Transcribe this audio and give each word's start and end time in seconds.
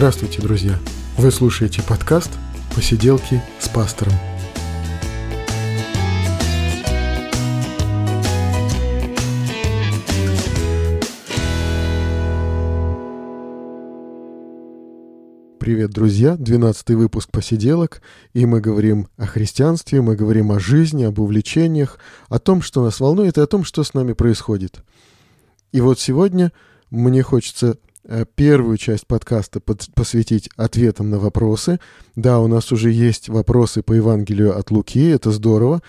Здравствуйте, 0.00 0.40
друзья! 0.40 0.78
Вы 1.18 1.30
слушаете 1.30 1.82
подкаст 1.82 2.30
«Посиделки 2.74 3.42
с 3.58 3.68
пастором». 3.68 4.14
Привет, 15.58 15.90
друзья! 15.90 16.36
12 16.38 16.90
выпуск 16.92 17.30
«Посиделок», 17.30 18.00
и 18.32 18.46
мы 18.46 18.62
говорим 18.62 19.08
о 19.18 19.26
христианстве, 19.26 20.00
мы 20.00 20.16
говорим 20.16 20.50
о 20.50 20.58
жизни, 20.58 21.04
об 21.04 21.18
увлечениях, 21.18 21.98
о 22.30 22.38
том, 22.38 22.62
что 22.62 22.82
нас 22.82 23.00
волнует, 23.00 23.36
и 23.36 23.42
о 23.42 23.46
том, 23.46 23.64
что 23.64 23.84
с 23.84 23.92
нами 23.92 24.14
происходит. 24.14 24.82
И 25.72 25.82
вот 25.82 26.00
сегодня 26.00 26.52
мне 26.88 27.22
хочется 27.22 27.76
первую 28.34 28.76
часть 28.76 29.06
подкаста 29.06 29.60
посвятить 29.60 30.50
ответам 30.56 31.10
на 31.10 31.18
вопросы. 31.18 31.78
Да, 32.16 32.40
у 32.40 32.46
нас 32.48 32.72
уже 32.72 32.90
есть 32.90 33.28
вопросы 33.28 33.82
по 33.82 33.92
Евангелию 33.92 34.58
от 34.58 34.70
Луки, 34.70 35.08
это 35.08 35.30
здорово. 35.30 35.82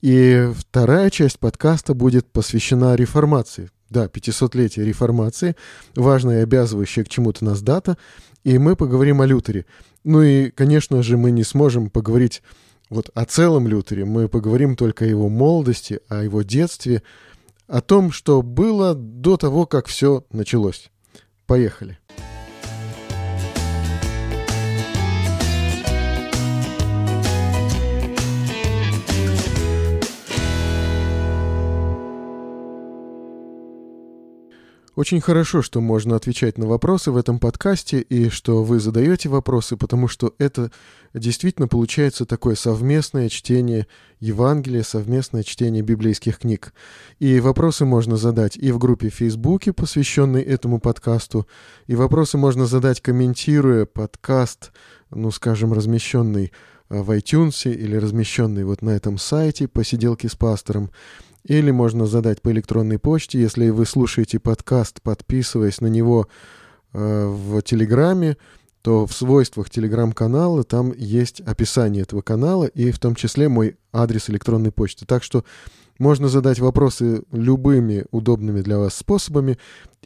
И 0.00 0.50
вторая 0.56 1.10
часть 1.10 1.38
подкаста 1.38 1.94
будет 1.94 2.26
посвящена 2.26 2.94
реформации. 2.94 3.70
Да, 3.88 4.06
500-летие 4.06 4.84
реформации, 4.84 5.54
важная 5.94 6.40
и 6.40 6.42
обязывающая 6.42 7.04
к 7.04 7.08
чему-то 7.08 7.44
нас 7.44 7.62
дата. 7.62 7.96
И 8.42 8.58
мы 8.58 8.76
поговорим 8.76 9.20
о 9.20 9.26
Лютере. 9.26 9.66
Ну 10.04 10.22
и, 10.22 10.50
конечно 10.50 11.02
же, 11.02 11.16
мы 11.16 11.30
не 11.30 11.44
сможем 11.44 11.90
поговорить 11.90 12.42
вот 12.90 13.10
о 13.14 13.24
целом 13.24 13.66
Лютере. 13.68 14.04
Мы 14.04 14.28
поговорим 14.28 14.76
только 14.76 15.04
о 15.04 15.08
его 15.08 15.28
молодости, 15.28 16.00
о 16.08 16.22
его 16.22 16.42
детстве, 16.42 17.02
о 17.66 17.80
том, 17.80 18.12
что 18.12 18.42
было 18.42 18.94
до 18.94 19.36
того, 19.36 19.66
как 19.66 19.86
все 19.86 20.24
началось. 20.30 20.90
Поехали. 21.46 21.98
Очень 34.96 35.20
хорошо, 35.20 35.60
что 35.60 35.82
можно 35.82 36.16
отвечать 36.16 36.56
на 36.56 36.66
вопросы 36.66 37.10
в 37.10 37.18
этом 37.18 37.38
подкасте 37.38 38.00
и 38.00 38.30
что 38.30 38.64
вы 38.64 38.80
задаете 38.80 39.28
вопросы, 39.28 39.76
потому 39.76 40.08
что 40.08 40.34
это 40.38 40.70
действительно 41.12 41.68
получается 41.68 42.24
такое 42.24 42.54
совместное 42.54 43.28
чтение 43.28 43.88
Евангелия, 44.20 44.82
совместное 44.82 45.42
чтение 45.42 45.82
библейских 45.82 46.38
книг. 46.38 46.72
И 47.18 47.40
вопросы 47.40 47.84
можно 47.84 48.16
задать 48.16 48.56
и 48.56 48.72
в 48.72 48.78
группе 48.78 49.10
в 49.10 49.14
Фейсбуке, 49.16 49.74
посвященной 49.74 50.40
этому 50.40 50.80
подкасту, 50.80 51.46
и 51.86 51.94
вопросы 51.94 52.38
можно 52.38 52.64
задать, 52.64 53.02
комментируя 53.02 53.84
подкаст, 53.84 54.72
ну, 55.10 55.30
скажем, 55.30 55.74
размещенный 55.74 56.52
в 56.88 57.10
iTunes 57.10 57.70
или 57.70 57.96
размещенный 57.96 58.64
вот 58.64 58.80
на 58.80 58.90
этом 58.90 59.18
сайте 59.18 59.68
«Посиделки 59.68 60.26
с 60.26 60.36
пастором». 60.36 60.90
Или 61.46 61.70
можно 61.70 62.06
задать 62.06 62.42
по 62.42 62.50
электронной 62.50 62.98
почте, 62.98 63.40
если 63.40 63.68
вы 63.68 63.86
слушаете 63.86 64.40
подкаст, 64.40 65.00
подписываясь 65.00 65.80
на 65.80 65.86
него 65.86 66.26
э, 66.92 67.26
в 67.26 67.62
Телеграме, 67.62 68.36
то 68.82 69.06
в 69.06 69.12
свойствах 69.12 69.70
Телеграм-канала 69.70 70.64
там 70.64 70.92
есть 70.92 71.40
описание 71.40 72.02
этого 72.02 72.20
канала 72.20 72.64
и 72.64 72.90
в 72.90 72.98
том 72.98 73.14
числе 73.14 73.48
мой 73.48 73.76
адрес 73.92 74.28
электронной 74.28 74.72
почты. 74.72 75.06
Так 75.06 75.22
что 75.22 75.44
можно 75.98 76.28
задать 76.28 76.58
вопросы 76.58 77.22
любыми 77.30 78.06
удобными 78.10 78.60
для 78.60 78.78
вас 78.78 78.94
способами, 78.94 79.56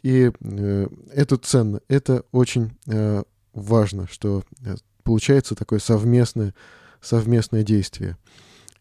и 0.03 0.31
э, 0.39 0.87
это 1.11 1.37
ценно, 1.37 1.81
это 1.87 2.23
очень 2.31 2.71
э, 2.87 3.23
важно, 3.53 4.07
что 4.11 4.43
э, 4.63 4.75
получается 5.03 5.55
такое 5.55 5.79
совместное, 5.79 6.53
совместное 7.01 7.63
действие. 7.63 8.17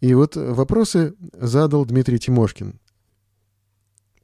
И 0.00 0.14
вот 0.14 0.36
вопросы 0.36 1.14
задал 1.34 1.84
Дмитрий 1.84 2.18
Тимошкин. 2.18 2.80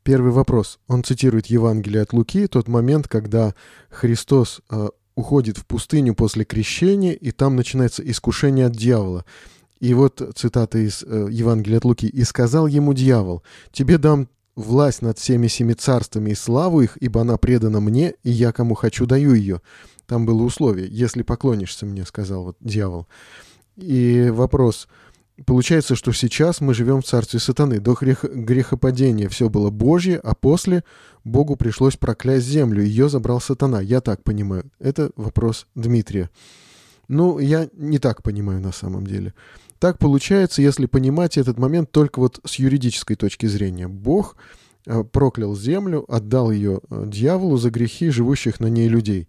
Первый 0.03 0.32
вопрос. 0.32 0.78
Он 0.87 1.04
цитирует 1.04 1.47
Евангелие 1.47 2.03
от 2.03 2.12
Луки, 2.12 2.47
тот 2.47 2.69
момент, 2.69 3.09
когда 3.09 3.54
Христос 3.91 4.60
э, 4.70 4.88
уходит 5.16 5.59
в 5.59 5.66
пустыню 5.66 6.14
после 6.14 6.44
крещения, 6.44 7.12
и 7.12 7.31
там 7.31 7.56
начинается 7.56 8.09
искушение 8.09 8.66
от 8.66 8.72
дьявола. 8.72 9.25
И 9.81 9.92
вот 9.92 10.22
цитата 10.34 10.78
из 10.78 11.03
э, 11.03 11.26
Евангелия 11.31 11.78
от 11.78 11.84
Луки. 11.84 12.06
«И 12.06 12.22
сказал 12.25 12.66
ему 12.66 12.94
дьявол, 12.94 13.43
тебе 13.72 13.98
дам 13.98 14.28
власть 14.54 15.03
над 15.03 15.19
всеми 15.19 15.48
семи 15.48 15.75
царствами 15.75 16.31
и 16.31 16.34
славу 16.34 16.81
их, 16.81 16.97
ибо 16.98 17.20
она 17.20 17.37
предана 17.37 17.81
мне, 17.81 18.14
и 18.22 18.31
я 18.31 18.53
кому 18.53 18.75
хочу 18.75 19.04
даю 19.06 19.34
ее». 19.34 19.60
Там 20.06 20.25
было 20.25 20.43
условие. 20.44 20.87
«Если 20.88 21.22
поклонишься 21.22 21.84
мне»,— 21.84 22.04
сказал 22.06 22.44
вот 22.44 22.56
дьявол. 22.60 23.08
И 23.76 24.31
вопрос— 24.32 24.88
Получается, 25.44 25.97
что 25.97 26.12
сейчас 26.12 26.62
мы 26.62 26.72
живем 26.72 27.02
в 27.02 27.04
царстве 27.04 27.38
сатаны. 27.41 27.78
До 27.78 27.92
грех, 27.92 28.24
грехопадения 28.24 29.28
все 29.28 29.50
было 29.50 29.69
Божье, 29.69 30.19
а 30.19 30.34
после 30.34 30.82
Богу 31.24 31.56
пришлось 31.56 31.97
проклясть 31.97 32.47
землю. 32.47 32.82
Ее 32.82 33.10
забрал 33.10 33.41
сатана. 33.41 33.80
Я 33.82 34.00
так 34.00 34.25
понимаю. 34.25 34.64
Это 34.78 35.10
вопрос 35.16 35.66
Дмитрия. 35.75 36.30
Ну, 37.08 37.38
я 37.38 37.69
не 37.75 37.98
так 37.98 38.22
понимаю 38.22 38.60
на 38.60 38.72
самом 38.72 39.06
деле. 39.06 39.34
Так 39.78 39.98
получается, 39.98 40.62
если 40.62 40.86
понимать 40.86 41.36
этот 41.36 41.58
момент 41.58 41.92
только 41.92 42.19
вот 42.19 42.41
с 42.44 42.54
юридической 42.54 43.14
точки 43.14 43.44
зрения. 43.44 43.88
Бог 43.88 44.36
э, 44.86 45.04
проклял 45.04 45.54
землю, 45.54 46.06
отдал 46.08 46.50
ее 46.50 46.80
э, 46.88 47.04
дьяволу 47.06 47.58
за 47.58 47.70
грехи 47.70 48.08
живущих 48.08 48.58
на 48.58 48.69
ней 48.69 48.88
людей. 48.88 49.28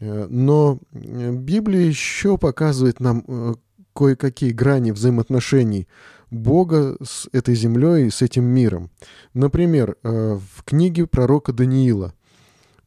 Э, 0.00 0.26
но 0.30 0.78
Библия 0.92 1.82
еще 1.82 2.38
показывает 2.38 3.00
нам 3.00 3.58
кое-какие 3.96 4.50
грани 4.50 4.92
взаимоотношений 4.92 5.88
Бога 6.30 6.96
с 7.02 7.28
этой 7.32 7.54
землей, 7.54 8.10
с 8.10 8.20
этим 8.20 8.44
миром. 8.44 8.90
Например, 9.32 9.96
э, 10.02 10.38
в 10.54 10.64
книге 10.64 11.06
пророка 11.06 11.52
Даниила 11.52 12.12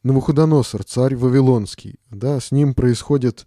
Навуходоносор, 0.02 0.84
царь 0.84 1.16
Вавилонский, 1.16 1.96
да, 2.10 2.40
с 2.40 2.52
ним 2.52 2.74
происходят 2.74 3.46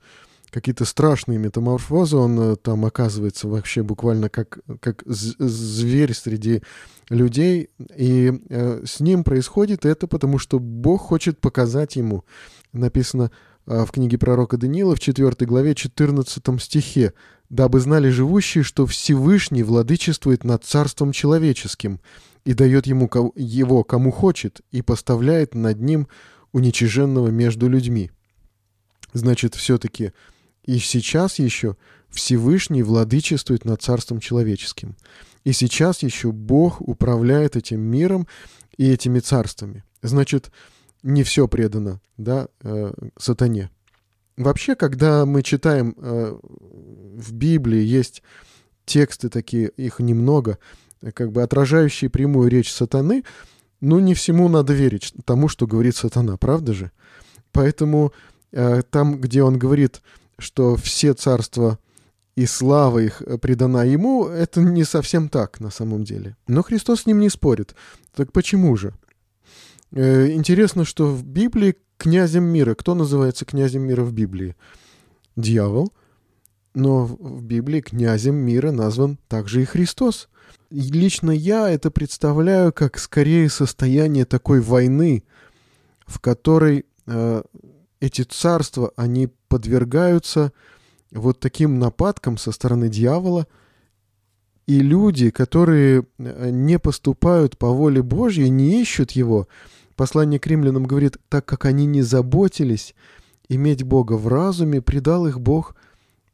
какие-то 0.52 0.86
страшные 0.86 1.40
метаморфозы, 1.40 2.18
он 2.18 2.40
э, 2.40 2.56
там 2.58 2.86
оказывается 2.86 3.48
вообще 3.48 3.82
буквально 3.82 4.30
как, 4.30 4.60
как 4.80 5.04
зверь 5.06 6.14
среди 6.14 6.62
людей, 7.10 7.70
и 7.96 8.42
э, 8.50 8.84
с 8.86 9.00
ним 9.00 9.24
происходит 9.24 9.86
это, 9.86 10.08
потому 10.08 10.38
что 10.38 10.60
Бог 10.60 11.02
хочет 11.02 11.40
показать 11.40 11.96
ему, 11.96 12.24
написано 12.72 13.32
в 13.66 13.88
книге 13.88 14.18
пророка 14.18 14.58
Даниила 14.58 14.96
в 14.96 15.00
4 15.00 15.46
главе 15.46 15.76
14 15.76 16.62
стихе, 16.62 17.14
дабы 17.50 17.80
знали 17.80 18.10
живущие, 18.10 18.64
что 18.64 18.86
Всевышний 18.86 19.64
владычествует 19.64 20.44
над 20.44 20.64
царством 20.66 21.12
человеческим 21.12 22.00
и 22.46 22.54
дает 22.54 22.88
ему 22.88 23.10
его 23.36 23.84
кому 23.84 24.12
хочет 24.12 24.62
и 24.72 24.82
поставляет 24.82 25.56
над 25.56 25.80
ним 25.80 26.08
уничиженного 26.52 27.30
между 27.30 27.70
людьми. 27.70 28.12
Значит, 29.14 29.56
все-таки 29.56 30.12
и 30.66 30.80
сейчас 30.80 31.40
еще 31.40 31.76
Всевышний 32.10 32.84
владычествует 32.84 33.66
над 33.66 33.82
царством 33.82 34.20
человеческим. 34.20 34.96
И 35.44 35.52
сейчас 35.52 36.04
еще 36.04 36.32
Бог 36.32 36.80
управляет 36.82 37.56
этим 37.56 37.82
миром 37.82 38.28
и 38.78 38.90
этими 38.90 39.20
царствами. 39.20 39.84
Значит, 40.02 40.52
не 41.04 41.24
все 41.24 41.48
предано 41.48 42.02
да, 42.18 42.48
э, 42.62 42.94
сатане. 43.18 43.70
Вообще, 44.38 44.76
когда 44.76 45.26
мы 45.26 45.44
читаем 45.44 45.96
э, 45.98 46.36
в 46.42 47.34
Библии, 47.34 47.82
есть 47.82 48.24
тексты 48.86 49.30
такие, 49.30 49.70
их 49.70 50.00
немного, 50.00 50.58
как 51.14 51.32
бы 51.32 51.44
отражающие 51.44 52.10
прямую 52.10 52.50
речь 52.50 52.72
сатаны, 52.72 53.24
ну, 53.82 54.00
не 54.00 54.14
всему 54.14 54.48
надо 54.48 54.74
верить 54.74 55.14
тому, 55.26 55.50
что 55.50 55.68
говорит 55.68 55.96
сатана, 55.96 56.38
правда 56.38 56.74
же? 56.74 56.92
Поэтому 57.52 58.14
э, 58.52 58.82
там, 58.90 59.20
где 59.20 59.44
он 59.44 59.60
говорит, 59.60 60.02
что 60.40 60.76
все 60.78 61.14
царства 61.14 61.78
и 62.36 62.48
слава 62.48 63.00
их 63.00 63.22
предана 63.42 63.84
ему, 63.84 64.26
это 64.26 64.62
не 64.62 64.84
совсем 64.84 65.30
так 65.30 65.60
на 65.60 65.70
самом 65.70 66.04
деле. 66.04 66.36
Но 66.48 66.64
Христос 66.64 67.02
с 67.02 67.06
ним 67.06 67.20
не 67.20 67.30
спорит. 67.30 67.76
Так 68.16 68.32
почему 68.32 68.76
же? 68.76 68.94
Э, 69.94 70.32
интересно, 70.32 70.86
что 70.86 71.08
в 71.08 71.24
Библии 71.24 71.76
князем 71.98 72.44
мира. 72.44 72.74
Кто 72.74 72.96
называется 72.96 73.46
князем 73.46 73.84
мира 73.84 74.04
в 74.04 74.12
Библии? 74.12 74.56
Дьявол. 75.36 75.94
Но 76.74 77.06
в 77.06 77.44
Библии 77.44 77.82
князем 77.82 78.36
мира 78.36 78.72
назван 78.72 79.20
также 79.28 79.62
и 79.62 79.66
Христос. 79.66 80.30
И 80.72 80.82
лично 80.82 81.30
я 81.30 81.70
это 81.70 81.92
представляю 81.92 82.74
как 82.74 82.98
скорее 82.98 83.48
состояние 83.50 84.26
такой 84.26 84.60
войны, 84.60 85.24
в 86.08 86.20
которой 86.20 86.86
э, 87.06 87.44
эти 88.00 88.24
царства, 88.24 88.92
они 88.96 89.30
подвергаются 89.48 90.52
вот 91.12 91.40
таким 91.40 91.78
нападкам 91.78 92.38
со 92.38 92.52
стороны 92.52 92.90
дьявола, 92.90 93.46
и 94.66 94.80
люди, 94.80 95.30
которые 95.30 96.08
э, 96.18 96.50
не 96.50 96.80
поступают 96.80 97.60
по 97.60 97.70
воле 97.70 98.02
Божьей, 98.02 98.50
не 98.50 98.82
ищут 98.82 99.12
его, 99.12 99.48
Послание 99.96 100.40
к 100.40 100.48
римлянам 100.48 100.86
говорит, 100.86 101.18
так 101.30 101.46
как 101.46 101.66
они 101.66 101.86
не 101.86 102.02
заботились 102.02 102.96
иметь 103.50 103.84
Бога 103.84 104.14
в 104.14 104.28
разуме, 104.28 104.82
предал 104.82 105.28
их 105.28 105.40
Бог 105.40 105.76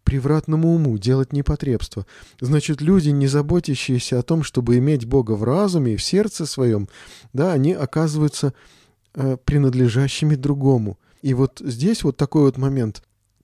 превратному 0.04 0.74
уму, 0.74 0.98
делать 0.98 1.34
непотребство. 1.34 2.06
Значит, 2.42 2.82
люди, 2.82 3.10
не 3.10 3.28
заботящиеся 3.28 4.18
о 4.18 4.24
том, 4.24 4.44
чтобы 4.44 4.78
иметь 4.78 5.06
Бога 5.06 5.34
в 5.34 5.44
разуме 5.44 5.94
и 5.94 5.98
в 5.98 6.04
сердце 6.04 6.46
своем, 6.46 6.90
да, 7.34 7.54
они 7.54 7.74
оказываются 7.74 8.54
э, 9.14 9.38
принадлежащими 9.44 10.34
другому. 10.36 10.98
И 11.22 11.34
вот 11.34 11.62
здесь 11.64 12.04
вот 12.04 12.18
такой 12.18 12.44
вот 12.44 12.58
момент. 12.58 13.04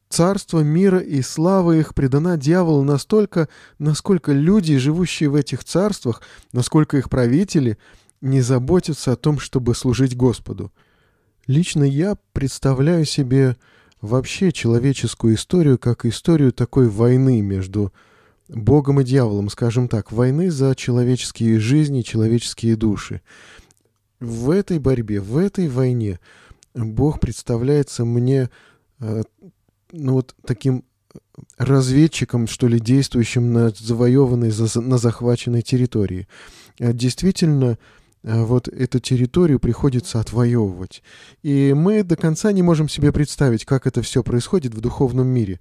Царство 0.10 0.62
мира 0.62 1.00
и 1.00 1.22
слава 1.22 1.74
их 1.74 1.94
предана 1.94 2.38
дьяволу 2.38 2.84
настолько, 2.84 3.50
насколько 3.80 4.32
люди, 4.32 4.78
живущие 4.78 5.30
в 5.30 5.36
этих 5.36 5.64
царствах, 5.64 6.22
насколько 6.54 6.98
их 6.98 7.10
правители 7.10 7.78
не 8.26 8.42
заботятся 8.42 9.14
о 9.14 9.16
том, 9.16 9.40
чтобы 9.40 9.76
служить 9.76 10.18
Господу. 10.18 10.74
Лично 11.46 11.84
я 11.84 12.18
представляю 12.34 13.06
себе 13.06 13.56
вообще 14.02 14.52
человеческую 14.52 15.36
историю 15.36 15.78
как 15.78 16.06
историю 16.06 16.52
такой 16.52 16.90
войны 16.90 17.42
между 17.42 17.94
Богом 18.50 19.00
и 19.00 19.04
дьяволом, 19.04 19.50
скажем 19.50 19.88
так, 19.88 20.12
войны 20.12 20.50
за 20.50 20.76
человеческие 20.76 21.60
жизни, 21.60 22.02
человеческие 22.02 22.76
души. 22.76 23.22
В 24.20 24.50
этой 24.50 24.80
борьбе, 24.80 25.22
в 25.22 25.38
этой 25.38 25.68
войне 25.68 26.20
Бог 26.74 27.20
представляется 27.20 28.06
мне 28.06 28.50
э, 29.00 29.22
ну 29.92 30.14
вот 30.14 30.36
таким 30.46 30.84
разведчиком, 31.58 32.48
что 32.48 32.68
ли, 32.68 32.80
действующим 32.80 33.54
на 33.54 33.70
завоеванной, 33.70 34.52
на 34.82 34.98
захваченной 34.98 35.62
территории. 35.62 36.28
Э, 36.80 36.92
действительно, 36.92 37.78
Э, 37.78 37.78
вот 38.26 38.68
эту 38.68 39.00
территорию 39.00 39.60
приходится 39.60 40.20
отвоевывать. 40.20 41.04
И 41.44 41.74
мы 41.76 42.04
до 42.04 42.16
конца 42.16 42.52
не 42.52 42.64
можем 42.64 42.90
себе 42.90 43.12
представить, 43.12 43.66
как 43.66 43.86
это 43.86 44.02
все 44.02 44.24
происходит 44.24 44.74
в 44.74 44.82
духовном 44.82 45.28
мире. 45.28 45.60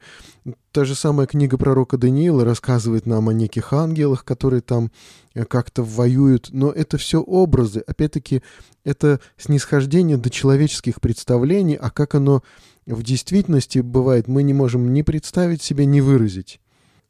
Та 0.73 0.87
же 0.87 0.95
самая 0.95 1.27
книга 1.27 1.59
пророка 1.59 1.99
Даниила 1.99 2.43
рассказывает 2.43 3.05
нам 3.05 3.29
о 3.29 3.35
неких 3.35 3.75
ангелах, 3.75 4.25
которые 4.25 4.63
там 4.63 4.91
э, 5.35 5.45
как-то 5.45 5.83
воюют, 5.83 6.49
но 6.53 6.71
это 6.71 6.97
все 6.97 7.21
образы. 7.21 7.81
Опять-таки, 7.81 8.43
это 8.83 9.21
снисхождение 9.37 10.17
до 10.17 10.31
человеческих 10.31 11.03
представлений, 11.03 11.75
а 11.75 11.91
как 11.91 12.15
оно 12.15 12.43
в 12.87 13.03
действительности 13.03 13.81
бывает, 13.81 14.27
мы 14.27 14.43
не 14.43 14.55
можем 14.55 14.95
ни 14.95 15.03
представить 15.03 15.61
себе, 15.61 15.85
ни 15.85 16.01
выразить. 16.01 16.61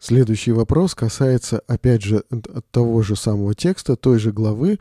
Следующий 0.01 0.51
вопрос 0.51 0.97
касается, 0.97 1.61
опять 1.69 2.03
же, 2.03 2.25
того 2.73 3.03
же 3.03 3.15
самого 3.15 3.55
текста, 3.55 3.95
той 3.95 4.19
же 4.19 4.33
главы, 4.33 4.79
Э, 4.79 4.81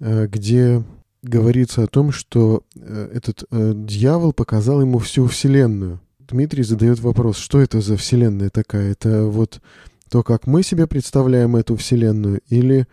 где 0.00 0.82
говорится 1.24 1.82
о 1.82 1.86
том, 1.86 2.12
что 2.12 2.62
э, 2.76 3.10
этот 3.14 3.44
э, 3.50 3.72
дьявол 3.74 4.32
показал 4.32 4.80
ему 4.80 4.98
всю 4.98 5.26
Вселенную. 5.26 6.00
Дмитрий 6.18 6.62
задает 6.62 7.00
вопрос, 7.00 7.38
что 7.38 7.60
это 7.60 7.80
за 7.80 7.96
Вселенная 7.96 8.50
такая? 8.50 8.92
Это 8.92 9.24
вот 9.24 9.60
то, 10.10 10.22
как 10.22 10.46
мы 10.46 10.62
себе 10.62 10.86
представляем 10.86 11.56
эту 11.56 11.76
Вселенную, 11.76 12.40
или 12.48 12.86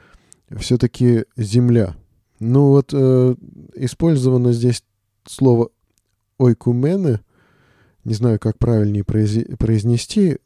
все-таки 0.58 1.26
Земля? 1.38 1.96
Ну 2.40 2.70
вот 2.70 2.92
э, 2.94 3.36
использовано 3.76 4.54
здесь 4.54 4.84
слово 5.28 5.70
ойкумены, 6.38 7.20
не 8.04 8.14
знаю, 8.14 8.40
как 8.40 8.58
правильнее 8.58 9.04
произнести, 9.04 10.38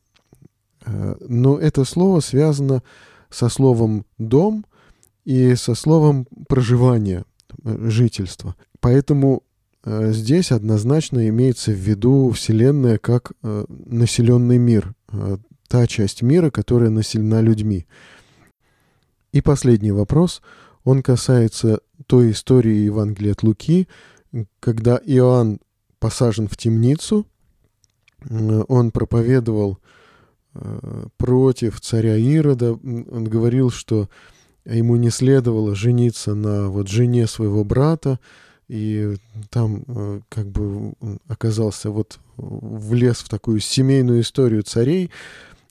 э, 0.85 1.15
но 1.27 1.57
это 1.57 1.85
слово 1.85 2.19
связано 2.19 2.83
со 3.29 3.47
словом 3.49 4.05
«дом», 4.17 4.65
и 5.25 5.55
со 5.55 5.73
словом 5.75 6.27
проживание, 6.47 7.25
э, 7.63 7.89
жительство. 7.89 8.55
Поэтому 8.79 9.43
э, 9.83 10.11
здесь 10.13 10.51
однозначно 10.51 11.27
имеется 11.27 11.71
в 11.71 11.75
виду 11.75 12.29
Вселенная 12.31 12.99
как 12.99 13.33
э, 13.43 13.65
населенный 13.67 14.59
мир, 14.59 14.93
та 15.67 15.87
часть 15.87 16.21
мира, 16.21 16.51
которая 16.51 16.89
населена 16.89 17.41
людьми. 17.41 17.87
И 19.31 19.41
последний 19.41 19.91
вопрос, 19.91 20.41
он 20.83 21.01
касается 21.01 21.79
той 22.05 22.31
истории 22.31 22.85
Евангелия 22.85 23.31
от 23.31 23.43
Луки, 23.43 23.87
когда 24.59 24.99
Иоанн 25.03 25.59
посажен 25.99 26.47
в 26.47 26.55
темницу, 26.55 27.25
он 28.29 28.91
проповедовал 28.91 29.79
против 31.17 31.81
царя 31.81 32.15
Ирода, 32.15 32.73
он 32.73 33.23
говорил, 33.23 33.71
что 33.71 34.09
ему 34.65 34.95
не 34.95 35.09
следовало 35.09 35.75
жениться 35.75 36.33
на 36.33 36.69
вот 36.69 36.87
жене 36.87 37.27
своего 37.27 37.63
брата, 37.63 38.19
и 38.67 39.15
там 39.49 39.83
э, 39.87 40.21
как 40.29 40.49
бы 40.49 40.93
оказался 41.27 41.91
вот 41.91 42.19
влез 42.37 43.17
в 43.17 43.29
такую 43.29 43.59
семейную 43.59 44.21
историю 44.21 44.63
царей, 44.63 45.11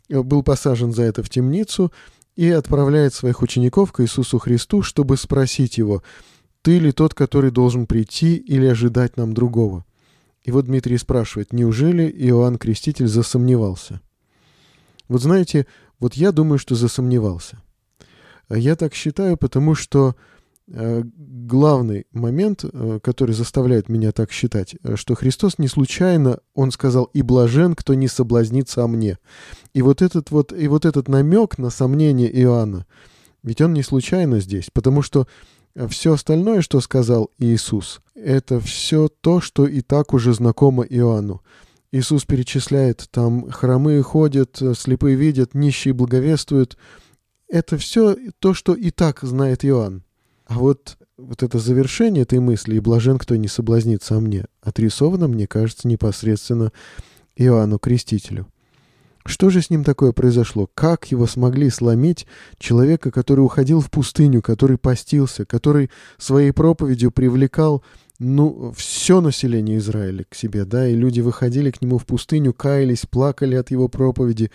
э, 0.09 0.23
был 0.23 0.43
посажен 0.43 0.93
за 0.93 1.03
это 1.03 1.23
в 1.23 1.29
темницу 1.29 1.93
и 2.37 2.49
отправляет 2.51 3.15
своих 3.15 3.43
учеников 3.43 3.93
к 3.93 4.01
Иисусу 4.01 4.39
Христу, 4.39 4.83
чтобы 4.83 5.17
спросить 5.17 5.79
его, 5.79 6.03
ты 6.63 6.79
ли 6.79 6.93
тот, 6.93 7.15
который 7.15 7.51
должен 7.51 7.87
прийти 7.87 8.37
или 8.37 8.67
ожидать 8.67 9.17
нам 9.17 9.35
другого? 9.35 9.85
И 10.45 10.51
вот 10.51 10.67
Дмитрий 10.67 10.99
спрашивает, 10.99 11.53
неужели 11.53 12.09
Иоанн 12.29 12.59
Креститель 12.59 13.09
засомневался? 13.09 14.01
Вот 15.09 15.21
знаете, 15.23 15.67
вот 15.99 16.15
я 16.15 16.33
думаю, 16.33 16.59
что 16.59 16.75
засомневался. 16.75 17.61
Я 18.51 18.77
так 18.77 18.95
считаю, 18.95 19.37
потому 19.37 19.75
что 19.75 20.17
э, 20.69 21.03
главный 21.17 22.07
момент, 22.13 22.65
э, 22.65 22.99
который 23.03 23.35
заставляет 23.35 23.89
меня 23.89 24.13
так 24.13 24.33
считать, 24.33 24.77
э, 24.83 24.97
что 24.97 25.15
Христос 25.15 25.59
не 25.59 25.69
случайно, 25.69 26.41
Он 26.55 26.71
сказал, 26.71 27.05
«И 27.15 27.23
блажен, 27.23 27.75
кто 27.75 27.95
не 27.95 28.09
соблазнится 28.09 28.85
о 28.85 28.89
мне». 28.89 29.19
И 29.73 29.83
вот 29.83 30.03
этот 30.03 30.31
вот, 30.31 30.53
и 30.53 30.69
вот 30.69 30.85
этот 30.85 31.09
намек 31.09 31.59
на 31.59 31.71
сомнение 31.71 32.31
Иоанна, 32.43 32.87
ведь 33.43 33.61
он 33.61 33.73
не 33.73 33.83
случайно 33.83 34.41
здесь, 34.41 34.69
потому 34.73 35.03
что 35.03 35.27
все 35.89 36.13
остальное, 36.13 36.61
что 36.61 36.81
сказал 36.81 37.31
Иисус, 37.39 38.01
это 38.15 38.61
все 38.61 39.09
то, 39.09 39.41
что 39.41 39.67
и 39.67 39.81
так 39.81 40.15
уже 40.15 40.33
знакомо 40.33 40.85
Иоанну. 40.85 41.43
Иисус 41.91 42.25
перечисляет, 42.25 43.09
там 43.11 43.51
хромые 43.51 44.03
ходят, 44.03 44.61
слепые 44.77 45.17
видят, 45.17 45.55
нищие 45.55 45.95
благовествуют– 45.95 46.77
это 47.49 47.79
все 47.79 48.17
то, 48.39 48.55
что 48.55 48.75
и 48.75 48.91
так 48.91 49.21
знает 49.23 49.65
Иоанн. 49.65 50.03
А 50.47 50.59
вот, 50.59 50.97
вот 51.17 51.43
это 51.43 51.59
завершение 51.59 52.23
этой 52.23 52.41
мысли 52.41 52.77
«И 52.77 52.81
блажен, 52.81 53.19
кто 53.19 53.37
не 53.37 53.49
соблазнится 53.49 54.17
о 54.17 54.21
мне» 54.21 54.47
отрисовано, 54.61 55.29
мне 55.29 55.47
кажется, 55.47 55.89
непосредственно 55.89 56.73
Иоанну 57.37 57.79
Крестителю. 57.79 58.47
Что 59.27 59.49
же 59.49 59.63
с 59.63 59.71
ним 59.71 59.85
такое 59.85 60.13
произошло? 60.13 60.69
Как 60.75 61.11
его 61.11 61.27
смогли 61.27 61.71
сломить 61.71 62.27
человека, 62.59 63.11
который 63.11 63.41
уходил 63.41 63.81
в 63.81 63.91
пустыню, 63.91 64.43
который 64.43 64.77
постился, 64.77 65.47
который 65.47 65.91
своей 66.19 66.53
проповедью 66.53 67.11
привлекал 67.11 67.83
ну, 68.19 68.73
все 68.77 69.23
население 69.23 69.79
Израиля 69.79 70.27
к 70.29 70.35
себе, 70.35 70.67
да, 70.67 70.87
и 70.87 70.95
люди 70.95 71.21
выходили 71.21 71.71
к 71.71 71.81
нему 71.81 71.99
в 71.99 72.05
пустыню, 72.05 72.53
каялись, 72.53 73.07
плакали 73.07 73.55
от 73.55 73.71
его 73.71 73.89
проповеди, 73.89 74.51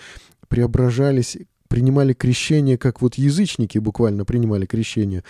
преображались, 0.47 1.37
принимали 1.69 2.13
крещение, 2.13 2.77
как 2.77 3.01
вот 3.01 3.15
язычники 3.15 3.77
буквально 3.77 4.25
принимали 4.25 4.65
крещение. 4.65 5.23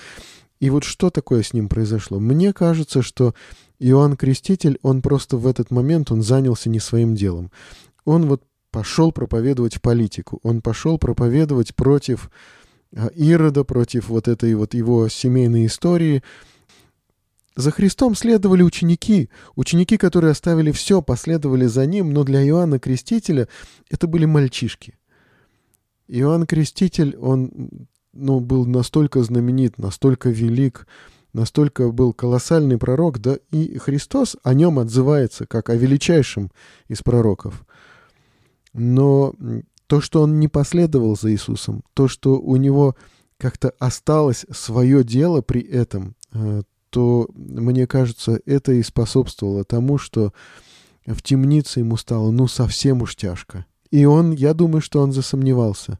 И 0.59 0.69
вот 0.69 0.83
что 0.83 1.09
такое 1.09 1.43
с 1.43 1.53
ним 1.53 1.69
произошло? 1.69 2.19
Мне 2.19 2.51
кажется, 2.51 3.01
что 3.01 3.33
Иоанн 3.79 4.17
Креститель, 4.17 4.77
он 4.81 5.01
просто 5.01 5.37
в 5.37 5.47
этот 5.47 5.71
момент, 5.71 6.11
он 6.11 6.21
занялся 6.21 6.69
не 6.69 6.79
своим 6.79 7.15
делом. 7.15 7.51
Он 8.03 8.25
вот 8.25 8.43
пошел 8.71 9.11
проповедовать 9.11 9.81
политику, 9.81 10.39
он 10.43 10.61
пошел 10.61 10.97
проповедовать 10.97 11.75
против 11.75 12.29
а, 12.95 13.07
Ирода, 13.07 13.63
против 13.63 14.09
вот 14.09 14.27
этой 14.27 14.53
вот 14.55 14.73
его 14.73 15.07
семейной 15.07 15.65
истории. 15.65 16.23
За 17.55 17.71
Христом 17.71 18.15
следовали 18.15 18.61
ученики, 18.61 19.29
ученики, 19.55 19.97
которые 19.97 20.31
оставили 20.31 20.71
все, 20.71 21.01
последовали 21.01 21.65
за 21.65 21.85
ним, 21.85 22.13
но 22.13 22.23
для 22.23 22.45
Иоанна 22.45 22.79
Крестителя 22.79 23.47
это 23.89 24.07
были 24.07 24.25
мальчишки. 24.25 24.98
Иоанн 26.09 26.45
Креститель, 26.45 27.15
он 27.17 27.87
ну, 28.13 28.39
был 28.39 28.65
настолько 28.65 29.21
знаменит, 29.23 29.77
настолько 29.77 30.29
велик, 30.29 30.87
настолько 31.33 31.91
был 31.91 32.13
колоссальный 32.13 32.79
пророк, 32.79 33.19
да 33.19 33.37
и 33.51 33.77
Христос 33.77 34.35
о 34.43 34.53
нем 34.55 34.79
отзывается 34.79 35.45
как 35.45 35.69
о 35.69 35.75
величайшем 35.75 36.51
из 36.87 37.03
пророков. 37.03 37.63
Но 38.73 39.35
то, 39.87 40.01
что 40.01 40.23
он 40.23 40.39
не 40.39 40.47
последовал 40.47 41.15
за 41.15 41.31
Иисусом, 41.31 41.83
то, 41.93 42.07
что 42.07 42.39
у 42.39 42.55
него 42.55 42.95
как-то 43.37 43.73
осталось 43.79 44.45
свое 44.51 45.03
дело 45.03 45.41
при 45.41 45.61
этом, 45.61 46.15
э, 46.33 46.63
то, 46.89 47.29
мне 47.33 47.85
кажется, 47.85 48.41
это 48.45 48.71
и 48.73 48.81
способствовало 48.81 49.63
тому, 49.63 49.99
что 49.99 50.33
в 51.05 51.21
темнице 51.21 51.79
ему 51.79 51.97
стало 51.97 52.31
ну 52.31 52.47
совсем 52.47 53.01
уж 53.03 53.15
тяжко. 53.15 53.65
И 53.91 54.05
он, 54.05 54.31
я 54.31 54.53
думаю, 54.53 54.81
что 54.81 55.01
он 55.01 55.11
засомневался. 55.11 55.99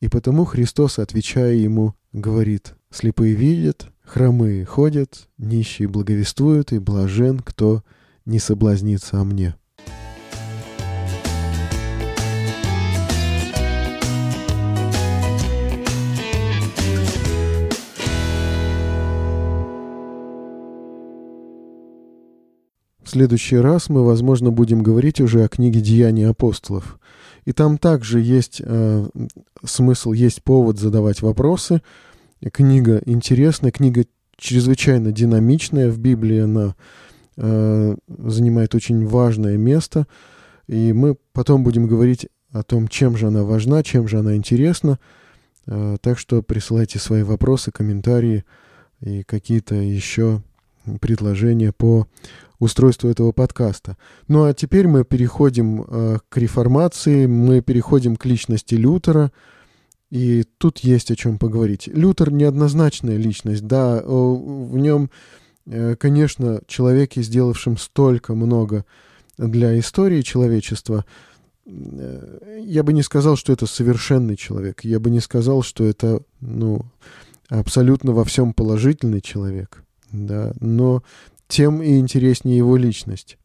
И 0.00 0.08
потому 0.08 0.44
Христос, 0.44 0.98
отвечая 0.98 1.54
ему, 1.54 1.94
говорит, 2.12 2.74
«Слепые 2.90 3.34
видят, 3.34 3.88
хромые 4.02 4.64
ходят, 4.64 5.28
нищие 5.38 5.88
благовествуют, 5.88 6.72
и 6.72 6.78
блажен, 6.78 7.40
кто 7.40 7.82
не 8.24 8.38
соблазнится 8.38 9.20
о 9.20 9.24
мне». 9.24 9.56
Следующий 23.16 23.56
раз 23.56 23.88
мы, 23.88 24.04
возможно, 24.04 24.50
будем 24.50 24.82
говорить 24.82 25.22
уже 25.22 25.42
о 25.42 25.48
книге 25.48 25.80
«Деяния 25.80 26.28
апостолов». 26.28 26.98
И 27.46 27.52
там 27.52 27.78
также 27.78 28.20
есть 28.20 28.60
э, 28.62 29.06
смысл, 29.64 30.12
есть 30.12 30.42
повод 30.42 30.78
задавать 30.78 31.22
вопросы. 31.22 31.80
Книга 32.52 33.00
интересная, 33.06 33.70
книга 33.70 34.04
чрезвычайно 34.36 35.12
динамичная 35.12 35.90
в 35.90 35.98
Библии, 35.98 36.40
она 36.40 36.74
э, 37.38 37.96
занимает 38.06 38.74
очень 38.74 39.06
важное 39.06 39.56
место. 39.56 40.06
И 40.66 40.92
мы 40.92 41.16
потом 41.32 41.64
будем 41.64 41.86
говорить 41.86 42.28
о 42.52 42.62
том, 42.64 42.86
чем 42.86 43.16
же 43.16 43.28
она 43.28 43.44
важна, 43.44 43.82
чем 43.82 44.08
же 44.08 44.18
она 44.18 44.36
интересна. 44.36 44.98
Э, 45.66 45.96
так 46.02 46.18
что 46.18 46.42
присылайте 46.42 46.98
свои 46.98 47.22
вопросы, 47.22 47.70
комментарии 47.70 48.44
и 49.00 49.22
какие-то 49.22 49.74
еще 49.74 50.42
предложения 51.00 51.72
по 51.72 52.06
устройству 52.58 53.08
этого 53.08 53.32
подкаста. 53.32 53.96
Ну 54.28 54.44
а 54.44 54.54
теперь 54.54 54.88
мы 54.88 55.04
переходим 55.04 55.82
э, 55.82 56.18
к 56.28 56.36
реформации, 56.36 57.26
мы 57.26 57.60
переходим 57.60 58.16
к 58.16 58.24
личности 58.24 58.74
Лютера, 58.74 59.32
и 60.10 60.44
тут 60.58 60.78
есть 60.80 61.10
о 61.10 61.16
чем 61.16 61.38
поговорить. 61.38 61.88
Лютер 61.88 62.30
неоднозначная 62.30 63.16
личность, 63.16 63.66
да, 63.66 64.02
в 64.02 64.76
нем, 64.76 65.10
э, 65.66 65.96
конечно, 65.96 66.60
человеке, 66.66 67.22
сделавшим 67.22 67.76
столько 67.76 68.34
много 68.34 68.84
для 69.36 69.78
истории 69.78 70.22
человечества, 70.22 71.04
э, 71.66 72.60
я 72.62 72.82
бы 72.82 72.92
не 72.92 73.02
сказал, 73.02 73.36
что 73.36 73.52
это 73.52 73.66
совершенный 73.66 74.36
человек, 74.36 74.84
я 74.84 75.00
бы 75.00 75.10
не 75.10 75.20
сказал, 75.20 75.62
что 75.62 75.84
это, 75.84 76.20
ну, 76.40 76.82
абсолютно 77.48 78.12
во 78.12 78.24
всем 78.24 78.54
положительный 78.54 79.20
человек, 79.20 79.82
да, 80.12 80.52
но 80.60 81.02
тем 81.48 81.82
и 81.82 81.98
интереснее 81.98 82.56
его 82.56 82.76
личность. 82.76 83.38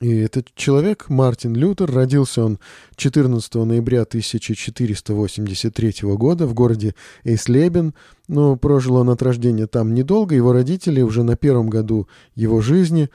И 0.00 0.18
этот 0.18 0.54
человек, 0.54 1.08
Мартин 1.08 1.54
Лютер, 1.54 1.90
родился 1.90 2.44
он 2.44 2.58
14 2.96 3.54
ноября 3.54 4.02
1483 4.02 5.94
года 6.02 6.46
в 6.46 6.52
городе 6.52 6.94
Эйслебен, 7.22 7.94
но 8.28 8.56
прожил 8.56 8.96
он 8.96 9.08
от 9.10 9.22
рождения 9.22 9.66
там 9.66 9.94
недолго. 9.94 10.34
Его 10.34 10.52
родители 10.52 11.00
уже 11.00 11.22
на 11.22 11.36
первом 11.36 11.68
году 11.70 12.08
его 12.34 12.60
жизни 12.60 13.08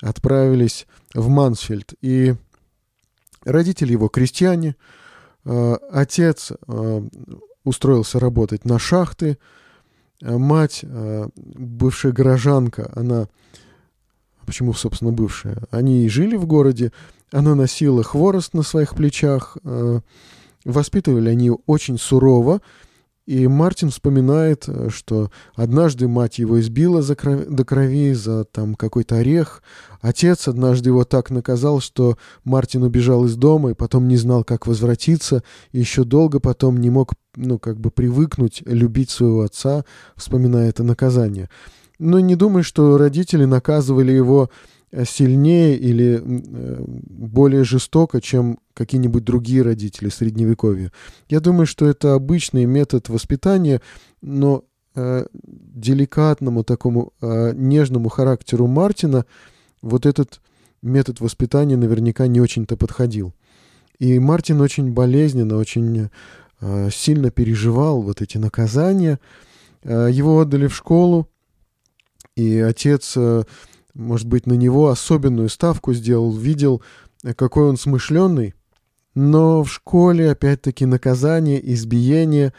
отправились 0.00 0.86
в 1.14 1.28
Мансфельд. 1.28 1.94
И 2.00 2.34
родители 3.44 3.92
его 3.92 4.08
крестьяне, 4.08 4.76
а, 5.44 5.78
отец 5.90 6.52
а, 6.68 7.04
устроился 7.64 8.20
работать 8.20 8.64
на 8.64 8.78
шахты, 8.78 9.38
мать, 10.22 10.84
бывшая 11.34 12.12
горожанка, 12.12 12.90
она 12.94 13.28
почему, 14.46 14.72
собственно, 14.72 15.12
бывшая, 15.12 15.58
они 15.70 16.08
жили 16.08 16.36
в 16.36 16.46
городе, 16.46 16.92
она 17.32 17.54
носила 17.54 18.02
хворост 18.02 18.54
на 18.54 18.62
своих 18.62 18.94
плечах, 18.94 19.58
э, 19.64 20.00
воспитывали 20.64 21.28
они 21.28 21.50
очень 21.66 21.98
сурово, 21.98 22.62
и 23.26 23.48
Мартин 23.48 23.90
вспоминает, 23.90 24.68
э, 24.68 24.88
что 24.90 25.30
однажды 25.54 26.06
мать 26.06 26.38
его 26.38 26.60
избила 26.60 27.02
за 27.02 27.16
кров... 27.16 27.46
до 27.48 27.64
крови 27.64 28.14
за 28.14 28.44
там 28.44 28.76
какой-то 28.76 29.16
орех. 29.16 29.62
Отец 30.00 30.46
однажды 30.46 30.90
его 30.90 31.04
так 31.04 31.30
наказал, 31.30 31.80
что 31.80 32.16
Мартин 32.44 32.84
убежал 32.84 33.24
из 33.24 33.34
дома 33.34 33.72
и 33.72 33.74
потом 33.74 34.06
не 34.06 34.16
знал, 34.16 34.44
как 34.44 34.68
возвратиться, 34.68 35.42
и 35.72 35.80
еще 35.80 36.04
долго 36.04 36.38
потом 36.38 36.76
не 36.76 36.88
мог, 36.88 37.14
ну, 37.34 37.58
как 37.58 37.80
бы 37.80 37.90
привыкнуть 37.90 38.62
любить 38.64 39.10
своего 39.10 39.42
отца, 39.42 39.84
вспоминая 40.14 40.68
это 40.68 40.84
наказание. 40.84 41.50
Но 41.98 42.20
не 42.20 42.36
думаю, 42.36 42.62
что 42.62 42.96
родители 42.96 43.44
наказывали 43.44 44.12
его 44.12 44.50
сильнее 44.92 45.76
или 45.76 46.20
э, 46.22 46.84
более 46.86 47.64
жестоко, 47.64 48.20
чем 48.20 48.58
какие-нибудь 48.74 49.24
другие 49.24 49.62
родители 49.62 50.08
Средневековья. 50.08 50.92
Я 51.28 51.40
думаю, 51.40 51.66
что 51.66 51.86
это 51.86 52.14
обычный 52.14 52.66
метод 52.66 53.08
воспитания, 53.08 53.80
но 54.22 54.64
э, 54.94 55.26
деликатному 55.34 56.64
такому 56.64 57.12
э, 57.20 57.52
нежному 57.54 58.08
характеру 58.08 58.66
Мартина 58.66 59.26
вот 59.82 60.06
этот 60.06 60.40
метод 60.82 61.20
воспитания 61.20 61.76
наверняка 61.76 62.26
не 62.26 62.40
очень-то 62.40 62.76
подходил. 62.76 63.34
И 63.98 64.18
Мартин 64.18 64.60
очень 64.60 64.92
болезненно, 64.92 65.56
очень 65.56 66.10
э, 66.60 66.90
сильно 66.92 67.30
переживал 67.30 68.02
вот 68.02 68.22
эти 68.22 68.38
наказания. 68.38 69.18
Э, 69.82 70.08
его 70.10 70.40
отдали 70.40 70.66
в 70.66 70.74
школу, 70.74 71.28
и 72.36 72.58
отец, 72.58 73.14
э, 73.16 73.44
может 73.96 74.26
быть, 74.26 74.46
на 74.46 74.52
него 74.54 74.88
особенную 74.88 75.48
ставку 75.48 75.92
сделал, 75.94 76.32
видел, 76.32 76.82
э, 77.24 77.34
какой 77.34 77.68
он 77.68 77.76
смышленный. 77.76 78.54
Но 79.14 79.64
в 79.64 79.72
школе, 79.72 80.30
опять-таки, 80.30 80.84
наказание, 80.84 81.72
избиение, 81.72 82.52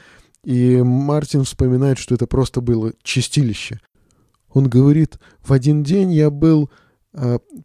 и 0.44 0.82
Мартин 0.82 1.44
вспоминает, 1.44 2.00
что 2.00 2.16
это 2.16 2.26
просто 2.26 2.62
было 2.62 2.94
чистилище. 3.04 3.80
Он 4.50 4.68
говорит, 4.68 5.20
в 5.44 5.54
один 5.54 5.84
день 5.84 6.12
я 6.12 6.30
был 6.30 6.72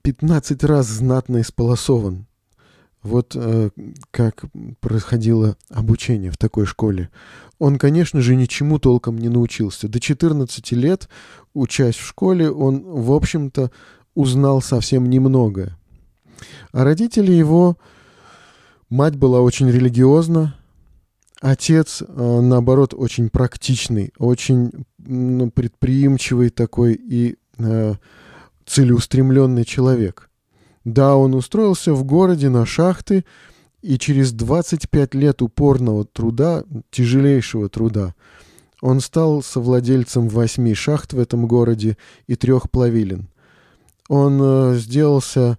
15 0.02 0.62
э, 0.62 0.66
раз 0.66 0.86
знатно 0.88 1.40
исполосован. 1.40 2.26
Вот 3.02 3.32
э, 3.34 3.70
как 4.12 4.44
происходило 4.80 5.56
обучение 5.68 6.30
в 6.30 6.38
такой 6.38 6.66
школе. 6.66 7.10
Он, 7.58 7.78
конечно 7.78 8.20
же, 8.20 8.36
ничему 8.36 8.78
толком 8.78 9.18
не 9.18 9.28
научился. 9.28 9.88
До 9.88 9.98
14 9.98 10.72
лет, 10.72 11.08
учась 11.52 11.96
в 11.96 12.06
школе, 12.06 12.50
он, 12.50 12.82
в 12.84 13.12
общем-то, 13.12 13.72
узнал 14.14 14.62
совсем 14.62 15.10
немного. 15.10 15.76
А 16.72 16.84
родители 16.84 17.32
его... 17.32 17.76
Мать 18.88 19.16
была 19.16 19.40
очень 19.40 19.70
религиозна, 19.70 20.54
отец, 21.40 22.02
э, 22.06 22.40
наоборот, 22.42 22.92
очень 22.92 23.30
практичный, 23.30 24.12
очень 24.18 24.84
ну, 24.98 25.50
предприимчивый 25.50 26.50
такой 26.50 26.92
и 26.92 27.36
э, 27.56 27.94
целеустремленный 28.66 29.64
человек– 29.64 30.28
да, 30.84 31.16
он 31.16 31.34
устроился 31.34 31.92
в 31.92 32.04
городе 32.04 32.48
на 32.48 32.66
шахты, 32.66 33.24
и 33.82 33.98
через 33.98 34.32
25 34.32 35.14
лет 35.14 35.42
упорного 35.42 36.04
труда, 36.04 36.64
тяжелейшего 36.90 37.68
труда, 37.68 38.14
он 38.80 39.00
стал 39.00 39.42
совладельцем 39.42 40.28
восьми 40.28 40.74
шахт 40.74 41.12
в 41.12 41.18
этом 41.18 41.46
городе 41.46 41.96
и 42.26 42.36
трех 42.36 42.70
плавилин. 42.70 43.28
Он 44.08 44.40
э, 44.42 44.74
сделался 44.76 45.58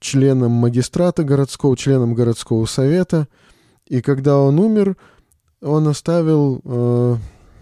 членом 0.00 0.52
магистрата 0.52 1.24
городского, 1.24 1.76
членом 1.76 2.14
городского 2.14 2.66
совета, 2.66 3.28
и 3.86 4.00
когда 4.00 4.38
он 4.38 4.58
умер, 4.58 4.96
он 5.60 5.88
оставил 5.88 6.60
э, 6.64 7.16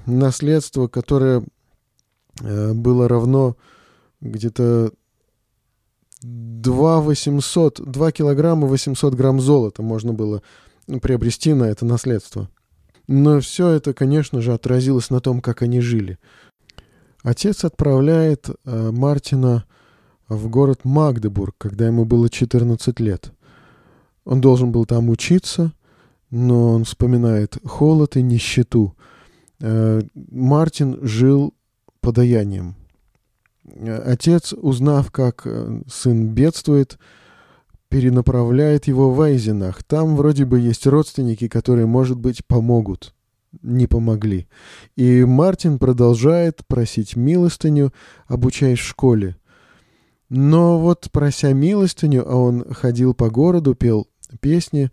наследство, 0.07 0.89
которое 0.89 1.45
э, 2.41 2.73
было 2.73 3.09
равно 3.09 3.57
где-то 4.21 4.93
2 6.23 7.01
800, 7.01 7.81
2 7.81 8.13
килограмма 8.13 8.67
800 8.67 9.15
грамм 9.15 9.41
золота 9.41 9.83
можно 9.83 10.13
было 10.13 10.43
приобрести 11.01 11.55
на 11.55 11.65
это 11.65 11.85
наследство. 11.85 12.49
Но 13.09 13.41
все 13.41 13.71
это, 13.71 13.95
конечно 13.95 14.41
же, 14.41 14.53
отразилось 14.53 15.11
на 15.11 15.21
том, 15.21 15.41
как 15.41 15.63
они 15.63 15.81
жили. 15.81 16.19
Отец 17.23 17.65
отправляет 17.65 18.49
э, 18.49 18.91
Мартина 18.91 19.65
в 20.29 20.49
город 20.49 20.81
Магдебург, 20.85 21.55
когда 21.59 21.87
ему 21.87 22.05
было 22.05 22.29
14 22.29 22.99
лет. 23.01 23.33
Он 24.25 24.41
должен 24.41 24.73
был 24.73 24.87
там 24.87 25.09
учиться, 25.09 25.73
но 26.31 26.73
он 26.73 26.85
вспоминает 26.85 27.59
холод 27.65 28.17
и 28.17 28.23
нищету. 28.23 28.97
Э, 29.61 30.03
Мартин 30.15 30.99
жил 31.03 31.55
подаянием. 32.01 32.77
Отец, 33.65 34.53
узнав, 34.53 35.11
как 35.11 35.43
э, 35.45 35.83
сын 35.89 36.29
бедствует, 36.29 36.99
перенаправляет 37.89 38.87
его 38.87 39.13
в 39.13 39.21
Айзенах. 39.21 39.85
Там 39.85 40.17
вроде 40.17 40.45
бы 40.45 40.59
есть 40.59 40.87
родственники, 40.87 41.47
которые, 41.47 41.87
может 41.87 42.19
быть, 42.19 42.45
помогут. 42.47 43.15
Не 43.63 43.87
помогли. 43.87 44.49
И 44.97 45.25
Мартин 45.25 45.79
продолжает 45.79 46.67
просить 46.67 47.17
милостыню, 47.17 47.93
обучаясь 48.27 48.79
в 48.79 48.87
школе. 48.87 49.37
Но 50.31 50.81
вот 50.81 51.11
прося 51.13 51.53
милостыню, 51.53 52.25
а 52.27 52.35
он 52.35 52.65
ходил 52.73 53.13
по 53.13 53.29
городу, 53.29 53.75
пел 53.75 54.09
песни, 54.41 54.91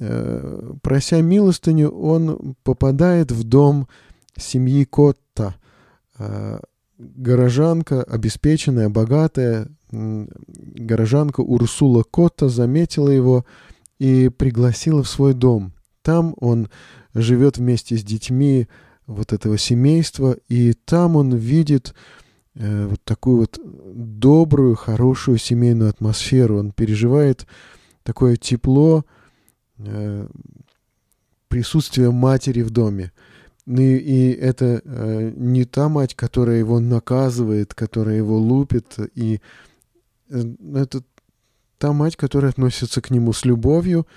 э, 0.00 0.72
прося 0.82 1.20
милостыню, 1.20 1.90
он 1.90 2.56
попадает 2.62 3.30
в 3.30 3.44
дом 3.44 3.86
семьи 4.38 4.86
Котта, 4.86 5.56
э, 6.18 6.60
горожанка, 7.00 8.02
обеспеченная, 8.02 8.88
богатая, 8.88 9.68
горожанка 9.90 11.40
Урсула 11.40 12.02
Котта 12.02 12.48
заметила 12.48 13.08
его 13.08 13.44
и 13.98 14.28
пригласила 14.28 15.02
в 15.02 15.08
свой 15.08 15.34
дом. 15.34 15.72
Там 16.02 16.34
он 16.38 16.68
живет 17.14 17.58
вместе 17.58 17.96
с 17.96 18.04
детьми 18.04 18.68
вот 19.06 19.32
этого 19.32 19.58
семейства, 19.58 20.36
и 20.48 20.72
там 20.72 21.16
он 21.16 21.34
видит 21.34 21.94
э, 22.54 22.86
вот 22.86 23.02
такую 23.04 23.38
вот 23.38 23.58
добрую, 23.64 24.76
хорошую 24.76 25.38
семейную 25.38 25.90
атмосферу. 25.90 26.58
Он 26.58 26.70
переживает 26.70 27.46
такое 28.04 28.36
тепло 28.36 29.04
э, 29.78 30.28
присутствия 31.48 32.10
матери 32.10 32.62
в 32.62 32.70
доме. 32.70 33.10
Ну 33.72 33.82
и, 33.82 33.98
и 33.98 34.32
это 34.32 34.82
э, 34.84 35.32
не 35.36 35.64
та 35.64 35.88
мать, 35.88 36.16
которая 36.16 36.58
его 36.58 36.80
наказывает, 36.80 37.72
которая 37.72 38.16
его 38.16 38.36
лупит, 38.36 38.98
и 39.14 39.40
э, 40.28 40.42
это 40.74 41.04
та 41.78 41.92
мать, 41.92 42.16
которая 42.16 42.50
относится 42.50 43.00
к 43.00 43.10
нему 43.10 43.32
с 43.32 43.44
любовью 43.44 44.08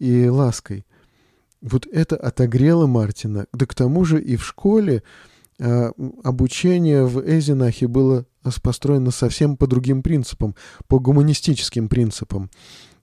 и 0.00 0.26
лаской. 0.26 0.84
Вот 1.60 1.86
это 1.86 2.16
отогрело 2.16 2.88
Мартина. 2.88 3.46
Да 3.52 3.66
к 3.66 3.76
тому 3.76 4.04
же 4.04 4.20
и 4.20 4.34
в 4.34 4.44
школе 4.44 5.04
э, 5.60 5.92
обучение 6.24 7.04
в 7.04 7.20
Эзинахе 7.20 7.86
было 7.86 8.26
построено 8.60 9.12
совсем 9.12 9.56
по 9.56 9.68
другим 9.68 10.02
принципам, 10.02 10.56
по 10.88 10.98
гуманистическим 10.98 11.88
принципам. 11.88 12.50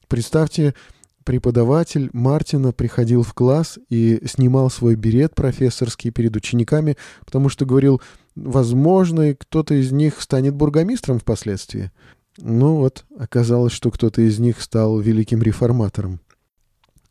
Представьте, 0.10 0.76
преподаватель 1.24 2.10
Мартина 2.14 2.72
приходил 2.72 3.24
в 3.24 3.34
класс 3.34 3.80
и 3.90 4.22
снимал 4.26 4.70
свой 4.70 4.96
берет 4.96 5.36
профессорский 5.36 6.12
перед 6.12 6.36
учениками, 6.36 6.98
потому 7.26 7.50
что 7.50 7.66
говорил, 7.66 8.02
возможно, 8.36 9.36
кто-то 9.36 9.74
из 9.76 9.92
них 9.92 10.22
станет 10.22 10.56
бургомистром 10.56 11.20
впоследствии. 11.20 11.92
Ну 12.38 12.78
вот, 12.78 13.06
оказалось, 13.18 13.74
что 13.74 13.92
кто-то 13.92 14.22
из 14.22 14.40
них 14.40 14.62
стал 14.62 15.00
великим 15.00 15.42
реформатором. 15.44 16.20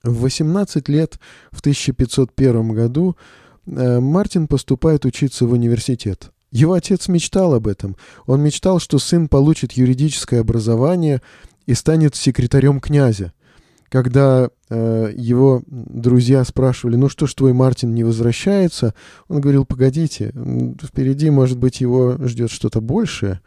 В 0.03 0.23
18 0.23 0.89
лет, 0.89 1.19
в 1.53 1.61
1501 1.61 2.73
году, 2.73 3.17
э, 3.67 4.01
Мартин 4.01 4.49
поступает 4.49 5.05
учиться 5.05 5.47
в 5.47 5.53
университет. 5.53 6.33
Его 6.51 6.75
отец 6.75 7.09
мечтал 7.09 7.55
об 7.55 7.67
этом. 7.67 7.97
Он 8.27 8.43
мечтал, 8.43 8.79
что 8.79 8.99
сын 8.99 9.29
получит 9.29 9.73
юридическое 9.73 10.41
образование 10.41 11.23
и 11.67 11.75
станет 11.75 12.15
секретарем 12.15 12.81
князя. 12.81 13.33
Когда 13.93 14.49
э, 14.71 15.13
его 15.15 15.63
друзья 15.67 16.43
спрашивали, 16.47 16.97
ну 16.97 17.11
что 17.11 17.27
ж 17.27 17.35
твой 17.35 17.53
Мартин 17.53 17.93
не 17.93 18.05
возвращается, 18.05 18.95
он 19.29 19.43
говорил, 19.43 19.67
погодите, 19.67 20.33
впереди, 20.83 21.29
может 21.29 21.59
быть, 21.59 21.83
его 21.83 22.17
ждет 22.27 22.51
что-то 22.51 22.81
большее. 22.81 23.43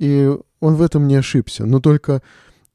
И 0.00 0.36
он 0.58 0.74
в 0.74 0.82
этом 0.82 1.06
не 1.06 1.14
ошибся. 1.14 1.64
Но 1.64 1.78
только 1.78 2.22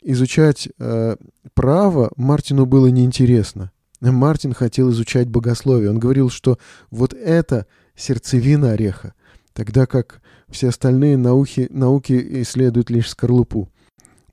изучать 0.02 0.70
э, 0.80 1.18
право 1.54 2.10
Мартину 2.16 2.66
было 2.66 2.88
неинтересно. 2.88 3.72
Мартин 4.00 4.54
хотел 4.54 4.90
изучать 4.92 5.28
богословие. 5.28 5.90
Он 5.90 6.00
говорил, 6.00 6.30
что 6.30 6.58
вот 6.90 7.14
это 7.14 7.66
сердцевина 7.98 8.72
ореха, 8.72 9.14
тогда 9.52 9.88
как 9.88 10.22
все 10.50 10.70
остальные 10.70 11.18
науки, 11.18 11.68
науки 11.70 12.42
исследуют 12.44 12.90
лишь 12.90 13.10
скорлупу. 13.10 13.73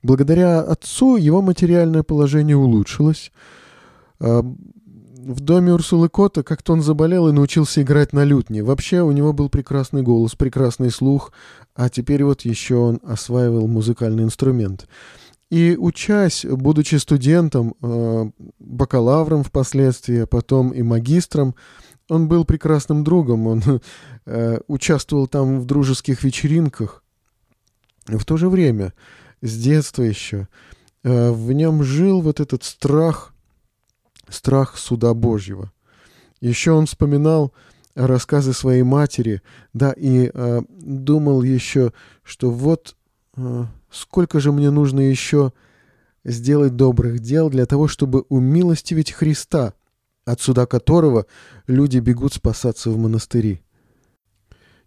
Благодаря 0.03 0.61
отцу 0.61 1.15
его 1.17 1.41
материальное 1.41 2.03
положение 2.03 2.57
улучшилось. 2.57 3.31
А, 4.19 4.41
в 4.41 5.39
доме 5.39 5.73
Урсулы 5.73 6.09
Кота 6.09 6.41
как-то 6.41 6.73
он 6.73 6.81
заболел 6.81 7.27
и 7.27 7.31
научился 7.31 7.83
играть 7.83 8.11
на 8.11 8.23
лютне. 8.23 8.63
Вообще 8.63 9.01
у 9.01 9.11
него 9.11 9.33
был 9.33 9.49
прекрасный 9.49 10.01
голос, 10.01 10.35
прекрасный 10.35 10.89
слух, 10.89 11.31
а 11.75 11.89
теперь 11.89 12.23
вот 12.23 12.41
еще 12.41 12.75
он 12.75 12.99
осваивал 13.03 13.67
музыкальный 13.67 14.23
инструмент. 14.23 14.87
И 15.51 15.75
учась, 15.77 16.45
будучи 16.45 16.95
студентом, 16.95 17.75
а, 17.81 18.29
бакалавром 18.59 19.43
впоследствии, 19.43 20.21
а 20.21 20.27
потом 20.27 20.69
и 20.69 20.81
магистром, 20.81 21.55
он 22.09 22.27
был 22.27 22.43
прекрасным 22.43 23.03
другом, 23.05 23.47
он 23.47 23.63
э, 24.25 24.59
участвовал 24.67 25.27
там 25.27 25.61
в 25.61 25.65
дружеских 25.65 26.23
вечеринках. 26.23 27.03
В 28.07 28.25
то 28.25 28.35
же 28.35 28.49
время 28.49 28.93
с 29.41 29.57
детства 29.57 30.03
еще, 30.03 30.47
э, 31.03 31.31
в 31.31 31.51
нем 31.51 31.83
жил 31.83 32.21
вот 32.21 32.39
этот 32.39 32.63
страх, 32.63 33.33
страх 34.29 34.77
суда 34.77 35.13
Божьего. 35.13 35.71
Еще 36.39 36.71
он 36.71 36.85
вспоминал 36.85 37.53
рассказы 37.95 38.53
своей 38.53 38.83
матери, 38.83 39.41
да, 39.73 39.91
и 39.91 40.31
э, 40.33 40.61
думал 40.69 41.43
еще, 41.43 41.93
что 42.23 42.51
вот 42.51 42.95
э, 43.35 43.65
сколько 43.91 44.39
же 44.39 44.51
мне 44.51 44.71
нужно 44.71 45.01
еще 45.01 45.53
сделать 46.23 46.75
добрых 46.75 47.19
дел 47.19 47.49
для 47.49 47.65
того, 47.65 47.87
чтобы 47.87 48.25
умилостивить 48.29 49.11
Христа, 49.11 49.73
от 50.25 50.39
суда 50.39 50.65
которого 50.65 51.25
люди 51.67 51.97
бегут 51.97 52.33
спасаться 52.33 52.91
в 52.91 52.97
монастыри. 52.97 53.61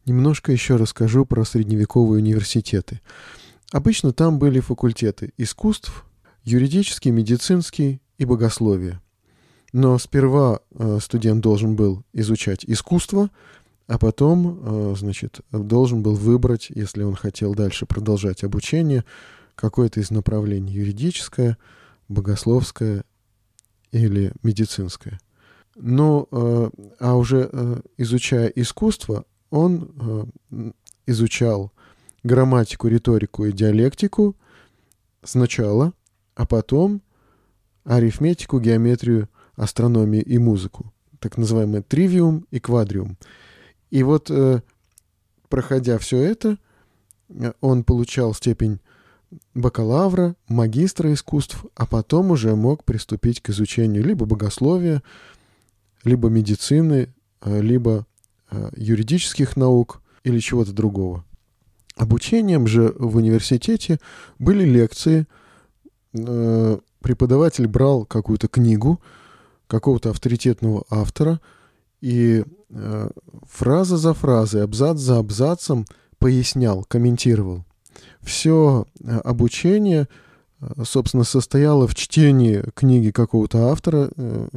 Немножко 0.07 0.53
еще 0.53 0.77
расскажу 0.77 1.25
про 1.25 1.45
средневековые 1.45 2.23
университеты. 2.23 3.01
Обычно 3.73 4.13
там 4.13 4.39
были 4.39 4.61
факультеты 4.61 5.33
искусств, 5.37 6.05
юридический, 6.45 7.11
медицинский 7.11 8.01
и 8.19 8.25
богословие. 8.25 9.01
Но 9.73 9.99
сперва 9.99 10.61
э, 10.71 10.99
студент 11.03 11.43
должен 11.43 11.75
был 11.75 12.05
изучать 12.13 12.65
искусство, 12.65 13.31
а 13.89 13.99
потом, 13.99 14.61
э, 14.63 14.95
значит, 14.97 15.41
должен 15.51 16.03
был 16.03 16.15
выбрать, 16.15 16.71
если 16.71 17.03
он 17.03 17.17
хотел 17.17 17.55
дальше 17.57 17.85
продолжать 17.85 18.45
обучение, 18.45 19.05
какое-то 19.57 19.99
из 19.99 20.13
направлений 20.13 20.73
юридическое, 20.73 21.59
богословское 22.09 23.05
или 23.91 24.33
медицинское. 24.45 25.19
Но, 25.75 26.29
э, 26.31 26.71
а 27.01 27.17
уже 27.17 27.83
изучая 27.97 28.47
искусство, 28.49 29.25
он 29.51 30.33
изучал 31.07 31.73
грамматику, 32.25 32.89
риторику 32.89 33.45
и 33.45 33.53
диалектику 33.53 34.35
сначала, 35.23 35.93
а 36.35 36.47
потом 36.47 37.03
арифметику, 37.85 38.59
геометрию, 38.59 39.29
астрономию 39.57 40.25
и 40.25 40.39
музыку. 40.39 40.93
Так 41.21 41.37
называемый 41.37 41.83
тривиум 41.83 42.47
и 42.51 42.59
квадриум. 42.59 43.17
И 43.91 44.03
вот, 44.03 44.31
э, 44.31 44.63
проходя 45.49 45.99
все 45.99 46.19
это, 46.19 46.59
он 47.61 47.85
получал 47.85 48.35
степень 48.35 48.81
бакалавра, 49.55 50.37
магистра 50.49 51.13
искусств, 51.13 51.65
а 51.75 51.87
потом 51.87 52.31
уже 52.31 52.55
мог 52.55 52.85
приступить 52.85 53.41
к 53.41 53.51
изучению 53.51 54.05
либо 54.05 54.27
богословия, 54.27 55.03
либо 56.05 56.29
медицины, 56.29 57.15
э, 57.41 57.61
либо 57.61 58.07
э, 58.51 58.71
юридических 58.77 59.57
наук 59.57 60.03
или 60.23 60.39
чего-то 60.39 60.73
другого. 60.73 61.25
Обучением 61.97 62.67
же 62.67 62.93
в 62.99 63.17
университете 63.17 64.01
были 64.39 64.65
лекции. 64.65 65.27
Э, 66.13 66.79
преподаватель 67.01 67.69
брал 67.69 68.05
какую-то 68.05 68.49
книгу 68.49 69.01
какого-то 69.69 70.11
авторитетного 70.11 70.85
автора 70.91 71.41
и 72.01 72.45
э, 72.71 73.09
фраза 73.49 73.97
за 73.97 74.13
фразой, 74.13 74.65
абзац 74.65 74.99
за 74.99 75.19
абзацем 75.19 75.87
пояснял, 76.19 76.85
комментировал. 76.85 77.65
Все 78.21 78.87
э, 79.01 79.17
обучение, 79.19 80.09
собственно, 80.83 81.25
состояло 81.25 81.87
в 81.87 81.95
чтении 81.95 82.65
книги 82.75 83.11
какого-то 83.11 83.69
автора, 83.71 84.11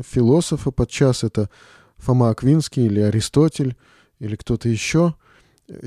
философа, 0.10 0.72
подчас 0.72 1.24
это 1.24 1.50
Фома 1.98 2.30
Аквинский 2.30 2.88
или 2.88 3.00
Аристотель 3.00 3.76
или 4.20 4.36
кто-то 4.36 4.70
еще– 4.70 5.14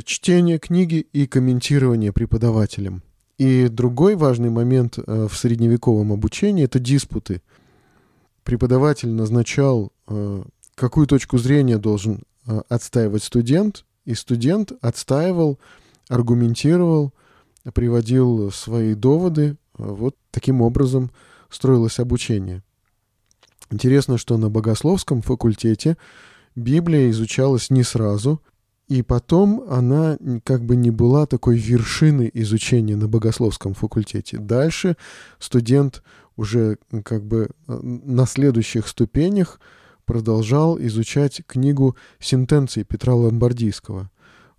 чтение 0.04 0.58
книги 0.58 1.06
и 1.12 1.26
комментирование 1.26 2.12
преподавателем. 2.12 3.02
И 3.38 3.68
другой 3.68 4.16
важный 4.16 4.50
момент 4.50 4.98
э, 4.98 5.26
в 5.28 5.36
средневековом 5.36 6.12
обучении— 6.12 6.64
это 6.64 6.78
диспуты. 6.78 7.40
Преподаватель 8.44 9.08
назначал, 9.08 9.92
э, 10.08 10.42
какую 10.74 11.06
точку 11.06 11.38
зрения 11.38 11.78
должен 11.78 12.22
э, 12.46 12.60
отстаивать 12.68 13.22
студент, 13.22 13.84
и 14.04 14.14
студент 14.14 14.72
отстаивал, 14.82 15.58
аргументировал, 16.08 17.12
приводил 17.72 18.50
свои 18.50 18.94
доводы. 18.94 19.56
Вот 19.74 20.16
таким 20.30 20.60
образом 20.62 21.10
строилось 21.48 21.98
обучение. 21.98 22.62
Интересно, 23.70 24.18
что 24.18 24.36
на 24.36 24.50
богословском 24.50 25.22
факультете 25.22 25.96
Библия 26.56 27.08
изучалась 27.10 27.70
не 27.70 27.84
сразу— 27.84 28.42
и 28.90 29.02
потом 29.02 29.64
она 29.70 30.18
как 30.42 30.64
бы 30.64 30.74
не 30.74 30.90
была 30.90 31.24
такой 31.24 31.56
вершины 31.56 32.28
изучения 32.34 32.96
на 32.96 33.06
богословском 33.06 33.72
факультете. 33.72 34.38
Дальше 34.38 34.96
студент 35.38 36.02
уже 36.36 36.76
как 37.04 37.24
бы 37.24 37.50
э, 37.68 37.78
на 37.82 38.26
следующих 38.26 38.88
ступенях 38.88 39.60
продолжал 40.06 40.76
изучать 40.80 41.40
книгу 41.46 41.94
«Сентенции» 42.18 42.82
Петра 42.82 43.14
Ломбардийского. 43.14 44.10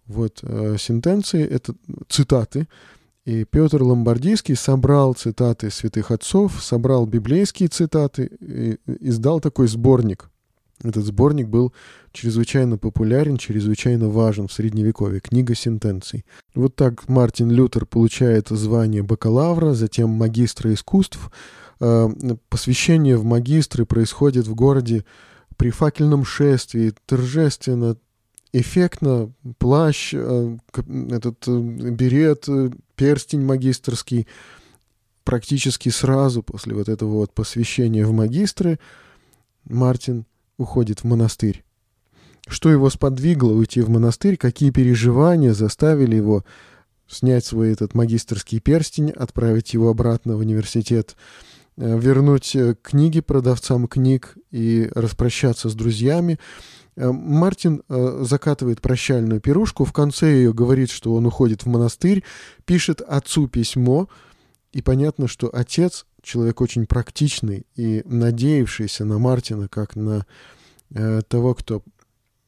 Вот 0.06 0.40
э, 0.44 0.78
сентенции— 0.80 1.46
это 1.50 1.76
цитаты, 2.08 2.70
и 3.26 3.44
Петр 3.44 3.84
Ломбардийский 3.84 4.56
собрал 4.56 5.14
цитаты 5.14 5.70
святых 5.70 6.10
отцов, 6.10 6.64
собрал 6.64 7.06
библейские 7.06 7.68
цитаты 7.68 8.32
и 8.40 8.78
издал 9.02 9.42
такой 9.42 9.68
сборник 9.68 10.31
Этот 10.84 11.06
сборник 11.06 11.48
был 11.48 11.74
чрезвычайно 12.12 12.78
популярен, 12.78 13.38
чрезвычайно 13.38 14.10
важен 14.10 14.48
в 14.48 14.54
Средневековье. 14.54 15.20
Книга 15.20 15.56
сентенций. 15.56 16.26
Вот 16.56 16.76
так 16.76 17.08
Мартин 17.08 17.52
Лютер 17.52 17.86
получает 17.86 18.50
звание 18.50 19.04
бакалавра, 19.04 19.74
затем 19.74 20.10
магистра 20.10 20.74
искусств. 20.74 21.32
Э, 21.80 22.10
посвящение 22.50 23.18
в 23.18 23.24
магистры 23.24 23.86
происходит 23.86 24.48
в 24.48 24.56
городе 24.56 25.06
при 25.58 25.70
факельном 25.70 26.26
шествии, 26.26 26.94
торжественно, 27.06 27.96
эффектно, 28.54 29.32
плащ, 29.60 30.14
э, 30.14 30.58
этот 31.12 31.48
э, 31.48 31.60
берет, 31.60 32.48
перстень 32.96 33.44
магистрский. 33.44 34.28
Практически 35.24 35.90
сразу 35.90 36.42
после 36.42 36.74
вот 36.74 36.90
этого 36.90 37.12
вот 37.12 37.34
посвящения 37.34 38.06
в 38.08 38.12
магистры 38.12 38.80
Мартин 39.66 40.26
уходит 40.62 41.02
в 41.02 41.04
монастырь. 41.06 41.64
Что 42.48 42.70
его 42.70 42.90
сподвигло 42.90 43.52
уйти 43.52 43.82
в 43.82 43.90
монастырь, 43.90 44.38
какие 44.38 44.72
переживания 44.72 45.54
заставили 45.54 46.16
его 46.16 46.44
снять 47.08 47.46
свой 47.46 47.72
этот 47.72 47.94
магистрский 47.94 48.60
перстень, 48.60 49.12
отправить 49.12 49.74
его 49.74 49.90
обратно 49.90 50.36
в 50.38 50.40
университет, 50.40 51.16
э, 51.78 52.00
вернуть 52.00 52.56
э, 52.56 52.76
книги 52.82 53.20
продавцам 53.20 53.88
книг 53.88 54.38
и 54.50 54.90
распрощаться 54.96 55.70
с 55.70 55.76
друзьями. 55.76 56.40
Э, 56.96 57.12
Мартин 57.12 57.84
закатывает 58.22 58.82
прощальную 58.82 59.42
пирушку, 59.42 59.86
в 59.86 59.94
конце 59.94 60.34
ее 60.34 60.54
говорит, 60.54 60.90
что 60.90 61.14
он 61.14 61.26
уходит 61.26 61.64
в 61.64 61.68
монастырь, 61.68 62.24
пишет 62.66 63.02
отцу 63.02 63.48
письмо, 63.48 64.08
и 64.72 64.82
понятно, 64.82 65.28
что 65.28 65.50
отец 65.54 66.06
человек 66.22 66.62
очень 66.62 66.86
практичный 66.86 67.66
и 67.76 68.04
надеявшийся 68.06 69.06
на 69.06 69.20
Мартина 69.20 69.68
как 69.68 69.96
на 69.96 70.26
э, 70.94 71.22
того, 71.28 71.54
кто 71.54 71.84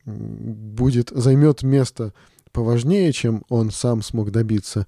будет, 0.06 1.10
займет 1.10 1.64
место 1.64 2.14
поважнее, 2.52 3.12
чем 3.12 3.44
он 3.50 3.72
сам 3.72 4.02
смог 4.02 4.32
добиться. 4.32 4.88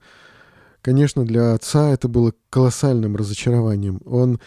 Конечно, 0.82 1.26
для 1.26 1.54
отца 1.54 1.90
это 1.92 2.08
было 2.08 2.34
колоссальным 2.50 3.16
разочарованием. 3.16 4.02
Он 4.06 4.40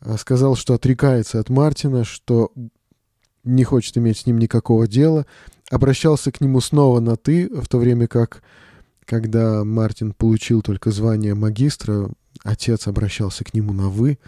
э, 0.00 0.16
сказал, 0.18 0.56
что 0.56 0.74
отрекается 0.74 1.38
от 1.38 1.50
Мартина, 1.50 2.04
что 2.04 2.52
не 3.44 3.62
хочет 3.64 3.96
иметь 3.98 4.18
с 4.18 4.26
ним 4.26 4.38
никакого 4.38 4.88
дела, 4.88 5.26
обращался 5.70 6.32
к 6.32 6.40
нему 6.40 6.60
снова 6.60 7.00
на 7.00 7.16
«ты», 7.16 7.48
в 7.48 7.68
то 7.68 7.78
время 7.78 8.08
как, 8.08 8.42
когда 9.04 9.64
Мартин 9.64 10.12
получил 10.12 10.62
только 10.62 10.90
звание 10.90 11.34
магистра, 11.34 12.10
Отец 12.42 12.86
обращался 12.86 13.44
к 13.44 13.54
нему 13.54 13.72
на 13.72 13.88
«вы». 13.88 14.18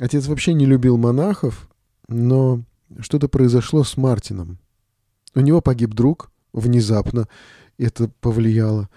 Отец 0.00 0.26
вообще 0.26 0.54
не 0.54 0.66
любил 0.66 0.96
монахов, 0.96 1.68
но 2.08 2.62
что-то 3.00 3.28
произошло 3.28 3.84
с 3.84 3.96
Мартином. 3.96 4.58
У 5.34 5.40
него 5.40 5.60
погиб 5.60 5.90
друг 5.94 6.30
внезапно, 6.52 7.28
это 7.78 8.10
повлияло. 8.20 8.88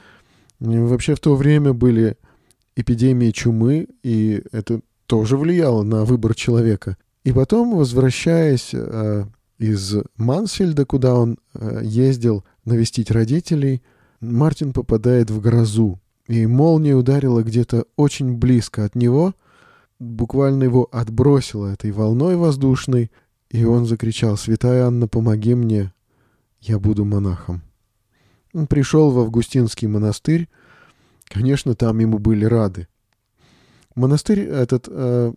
Вообще 0.59 1.15
в 1.15 1.19
то 1.19 1.35
время 1.35 1.73
были 1.73 2.17
эпидемии 2.75 3.31
чумы, 3.31 3.87
и 4.03 4.43
это 4.51 4.81
тоже 5.05 5.37
влияло 5.37 5.83
на 5.83 6.03
выбор 6.03 6.35
человека. 6.35 6.97
И 7.23 7.31
потом, 7.31 7.75
возвращаясь 7.75 8.69
э, 8.73 9.25
из 9.57 9.95
Мансфельда, 10.15 10.85
куда 10.85 11.15
он 11.15 11.37
э, 11.53 11.81
ездил 11.83 12.43
навестить 12.65 13.11
родителей, 13.11 13.81
Мартин 14.19 14.73
попадает 14.73 15.29
в 15.29 15.41
грозу 15.41 15.99
и 16.27 16.45
молния 16.45 16.93
ударила 16.93 17.41
где-то 17.41 17.85
очень 17.95 18.35
близко 18.35 18.83
от 18.83 18.95
него, 18.95 19.33
буквально 19.99 20.63
его 20.63 20.87
отбросило 20.91 21.67
этой 21.67 21.91
волной 21.91 22.35
воздушной, 22.35 23.11
и 23.49 23.63
он 23.63 23.85
закричал 23.85 24.37
«Святая 24.37 24.85
Анна, 24.85 25.07
помоги 25.07 25.55
мне, 25.55 25.93
я 26.59 26.79
буду 26.79 27.05
монахом». 27.05 27.61
Он 28.53 28.67
пришел 28.67 29.11
в 29.11 29.19
Августинский 29.19 29.87
монастырь, 29.87 30.49
конечно, 31.25 31.75
там 31.75 31.99
ему 31.99 32.19
были 32.19 32.45
рады. 32.45 32.87
Монастырь 33.95 34.41
этот 34.41 34.87
э, 34.89 35.33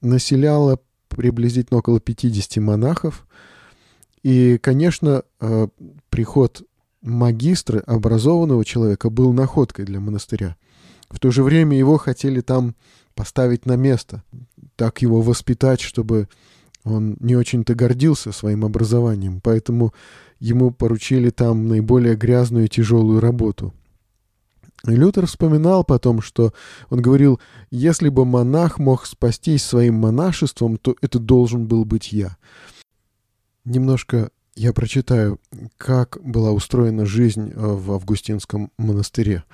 населяло 0.00 0.80
приблизительно 1.08 1.78
около 1.78 2.00
50 2.00 2.56
монахов, 2.56 3.26
и, 4.22 4.58
конечно, 4.58 5.22
э, 5.40 5.68
приход 6.08 6.65
магистра, 7.06 7.80
образованного 7.80 8.64
человека, 8.64 9.10
был 9.10 9.32
находкой 9.32 9.84
для 9.84 10.00
монастыря. 10.00 10.56
В 11.08 11.18
то 11.18 11.30
же 11.30 11.42
время 11.42 11.78
его 11.78 11.96
хотели 11.96 12.40
там 12.40 12.74
поставить 13.14 13.64
на 13.64 13.76
место, 13.76 14.22
так 14.76 15.00
его 15.02 15.22
воспитать, 15.22 15.80
чтобы 15.80 16.28
он 16.84 17.16
не 17.20 17.36
очень-то 17.36 17.74
гордился 17.74 18.32
своим 18.32 18.64
образованием, 18.64 19.40
поэтому 19.40 19.94
ему 20.38 20.70
поручили 20.70 21.30
там 21.30 21.68
наиболее 21.68 22.14
грязную 22.14 22.66
и 22.66 22.68
тяжелую 22.68 23.20
работу. 23.20 23.72
И 24.86 24.90
Лютер 24.90 25.26
вспоминал 25.26 25.84
потом, 25.84 26.20
что 26.20 26.52
он 26.90 27.00
говорил, 27.00 27.40
если 27.70 28.08
бы 28.08 28.24
монах 28.24 28.78
мог 28.78 29.06
спастись 29.06 29.64
своим 29.64 29.94
монашеством, 29.94 30.76
то 30.76 30.94
это 31.00 31.18
должен 31.18 31.66
был 31.66 31.84
быть 31.84 32.12
я. 32.12 32.36
Немножко 33.64 34.30
я 34.56 34.72
прочитаю, 34.72 35.38
как 35.76 36.18
была 36.22 36.50
устроена 36.50 37.06
жизнь 37.06 37.52
э, 37.54 37.54
в 37.54 37.92
Августинском 37.92 38.72
монастыре. 38.78 39.44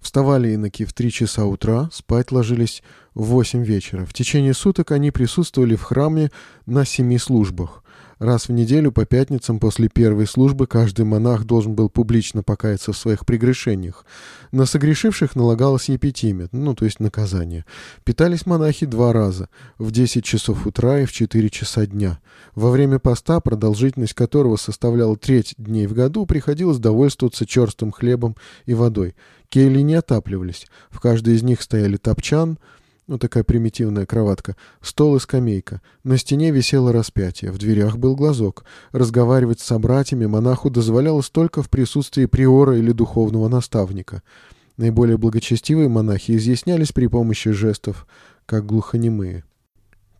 Вставали 0.00 0.52
иноки 0.52 0.84
в 0.84 0.92
три 0.92 1.10
часа 1.10 1.44
утра, 1.44 1.88
спать 1.92 2.30
ложились 2.30 2.82
в 3.14 3.24
восемь 3.24 3.64
вечера. 3.64 4.04
В 4.04 4.12
течение 4.12 4.54
суток 4.54 4.92
они 4.92 5.10
присутствовали 5.10 5.76
в 5.76 5.82
храме 5.82 6.30
на 6.66 6.84
семи 6.84 7.18
службах. 7.18 7.82
Раз 8.18 8.48
в 8.48 8.52
неделю 8.52 8.90
по 8.90 9.06
пятницам 9.06 9.60
после 9.60 9.88
первой 9.88 10.26
службы 10.26 10.66
каждый 10.66 11.04
монах 11.04 11.44
должен 11.44 11.74
был 11.74 11.88
публично 11.88 12.42
покаяться 12.42 12.92
в 12.92 12.98
своих 12.98 13.24
прегрешениях. 13.24 14.04
На 14.50 14.66
согрешивших 14.66 15.36
налагалось 15.36 15.88
епитимия, 15.88 16.48
ну, 16.50 16.74
то 16.74 16.84
есть 16.84 16.98
наказание. 16.98 17.64
Питались 18.02 18.44
монахи 18.44 18.86
два 18.86 19.12
раза, 19.12 19.48
в 19.78 19.92
10 19.92 20.24
часов 20.24 20.66
утра 20.66 21.00
и 21.00 21.04
в 21.04 21.12
4 21.12 21.48
часа 21.50 21.86
дня. 21.86 22.18
Во 22.56 22.70
время 22.72 22.98
поста, 22.98 23.38
продолжительность 23.38 24.14
которого 24.14 24.56
составляла 24.56 25.16
треть 25.16 25.54
дней 25.56 25.86
в 25.86 25.92
году, 25.92 26.26
приходилось 26.26 26.78
довольствоваться 26.78 27.46
черстым 27.46 27.92
хлебом 27.92 28.34
и 28.66 28.74
водой. 28.74 29.14
Кельи 29.48 29.80
не 29.80 29.94
отапливались. 29.94 30.66
В 30.90 30.98
каждой 30.98 31.36
из 31.36 31.44
них 31.44 31.62
стояли 31.62 31.96
топчан, 31.96 32.58
ну, 33.08 33.18
такая 33.18 33.42
примитивная 33.42 34.06
кроватка, 34.06 34.54
стол 34.82 35.16
и 35.16 35.18
скамейка. 35.18 35.80
На 36.04 36.18
стене 36.18 36.50
висело 36.50 36.92
распятие, 36.92 37.50
в 37.50 37.58
дверях 37.58 37.96
был 37.96 38.14
глазок. 38.14 38.64
Разговаривать 38.92 39.60
с 39.60 39.64
собратьями 39.64 40.26
монаху 40.26 40.70
дозволялось 40.70 41.30
только 41.30 41.62
в 41.62 41.70
присутствии 41.70 42.26
приора 42.26 42.76
или 42.76 42.92
духовного 42.92 43.48
наставника. 43.48 44.22
Наиболее 44.76 45.16
благочестивые 45.16 45.88
монахи 45.88 46.36
изъяснялись 46.36 46.92
при 46.92 47.06
помощи 47.06 47.50
жестов, 47.50 48.06
как 48.44 48.66
глухонемые. 48.66 49.42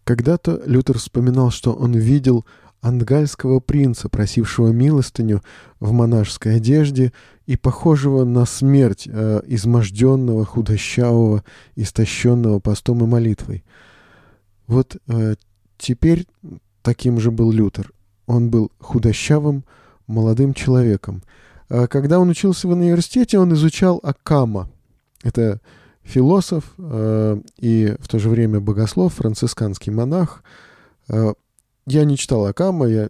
Когда-то 0.05 0.63
Лютер 0.65 0.97
вспоминал, 0.97 1.51
что 1.51 1.75
он 1.75 1.93
видел 1.93 2.47
ангальского 2.81 3.61
принца, 3.61 4.09
просившего 4.09 4.69
милостыню 4.69 5.43
в 5.81 5.93
монашеской 5.93 6.57
одежде 6.57 7.13
и 7.47 7.57
похожего 7.57 8.25
на 8.25 8.45
смерть 8.45 9.09
э, 9.11 9.41
изможденного, 9.47 10.45
худощавого, 10.45 11.45
истощенного 11.77 12.61
постом 12.61 13.03
и 13.03 13.07
молитвой. 13.07 13.65
Вот 14.67 14.97
э, 15.09 15.35
теперь 15.77 16.27
таким 16.83 17.21
же 17.21 17.31
был 17.31 17.51
Лютер. 17.51 17.93
Он 18.27 18.51
был 18.51 18.71
худощавым, 18.79 19.65
молодым 20.07 20.55
человеком. 20.55 21.23
А 21.69 21.87
когда 21.87 22.19
он 22.19 22.29
учился 22.29 22.69
в 22.69 22.73
университете, 22.73 23.39
он 23.39 23.53
изучал 23.55 24.01
Акама. 24.03 24.71
Это 25.23 25.61
философ 26.03 26.73
э, 26.79 27.41
и 27.59 27.97
в 27.99 28.09
то 28.09 28.19
же 28.19 28.29
время 28.29 28.61
богослов, 28.61 29.15
францисканский 29.15 29.93
монах. 29.93 30.43
Э, 31.09 31.35
я 31.89 32.05
не 32.05 32.17
читал 32.17 32.47
Акама, 32.47 32.87
я 32.87 33.09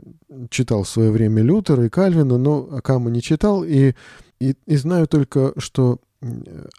читал 0.51 0.85
в 0.85 0.88
свое 0.88 1.11
время 1.11 1.43
Лютера 1.43 1.85
и 1.85 1.88
Кальвина, 1.88 2.38
но 2.38 2.69
Акама 2.73 3.11
не 3.11 3.23
читал, 3.23 3.64
и, 3.64 3.95
и, 4.41 4.55
и 4.67 4.77
знаю 4.77 5.07
только, 5.07 5.53
что 5.59 6.01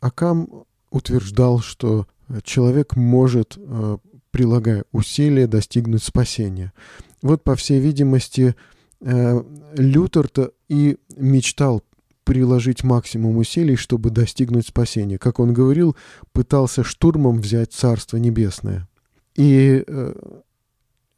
Акам 0.01 0.65
утверждал, 0.91 1.59
что 1.59 2.07
человек 2.43 2.95
может, 2.95 3.57
э, 3.57 3.97
прилагая 4.31 4.85
усилия, 4.91 5.47
достигнуть 5.47 6.03
спасения. 6.03 6.73
Вот, 7.21 7.43
по 7.43 7.55
всей 7.55 7.79
видимости, 7.79 8.55
э, 9.01 9.43
Лютер-то 9.75 10.51
и 10.67 10.97
мечтал 11.15 11.83
приложить 12.23 12.83
максимум 12.83 13.37
усилий, 13.37 13.75
чтобы 13.75 14.11
достигнуть 14.11 14.67
спасения. 14.67 15.17
Как 15.17 15.39
он 15.39 15.53
говорил, 15.53 15.95
пытался 16.31 16.83
штурмом 16.83 17.41
взять 17.41 17.73
Царство 17.73 18.17
Небесное. 18.17 18.87
И 19.35 19.83
э, 19.85 20.13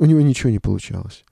у 0.01 0.05
него 0.05 0.19
ничего 0.21 0.49
не 0.49 0.57
получалось. 0.57 1.23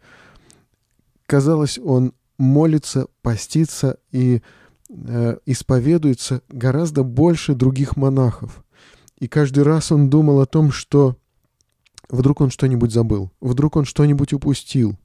Казалось, 1.25 1.79
он 1.83 2.13
молится, 2.37 3.07
постится 3.23 3.97
и 4.11 4.43
э, 4.89 5.37
исповедуется 5.47 6.43
гораздо 6.49 7.01
больше 7.01 7.55
других 7.55 7.97
монахов. 7.97 8.63
И 9.17 9.27
каждый 9.27 9.63
раз 9.63 9.91
он 9.91 10.11
думал 10.11 10.39
о 10.39 10.45
том, 10.45 10.71
что 10.71 11.17
вдруг 12.09 12.41
он 12.41 12.51
что-нибудь 12.51 12.93
забыл, 12.93 13.31
вдруг 13.41 13.75
он 13.75 13.85
что-нибудь 13.85 14.33
упустил. 14.33 14.95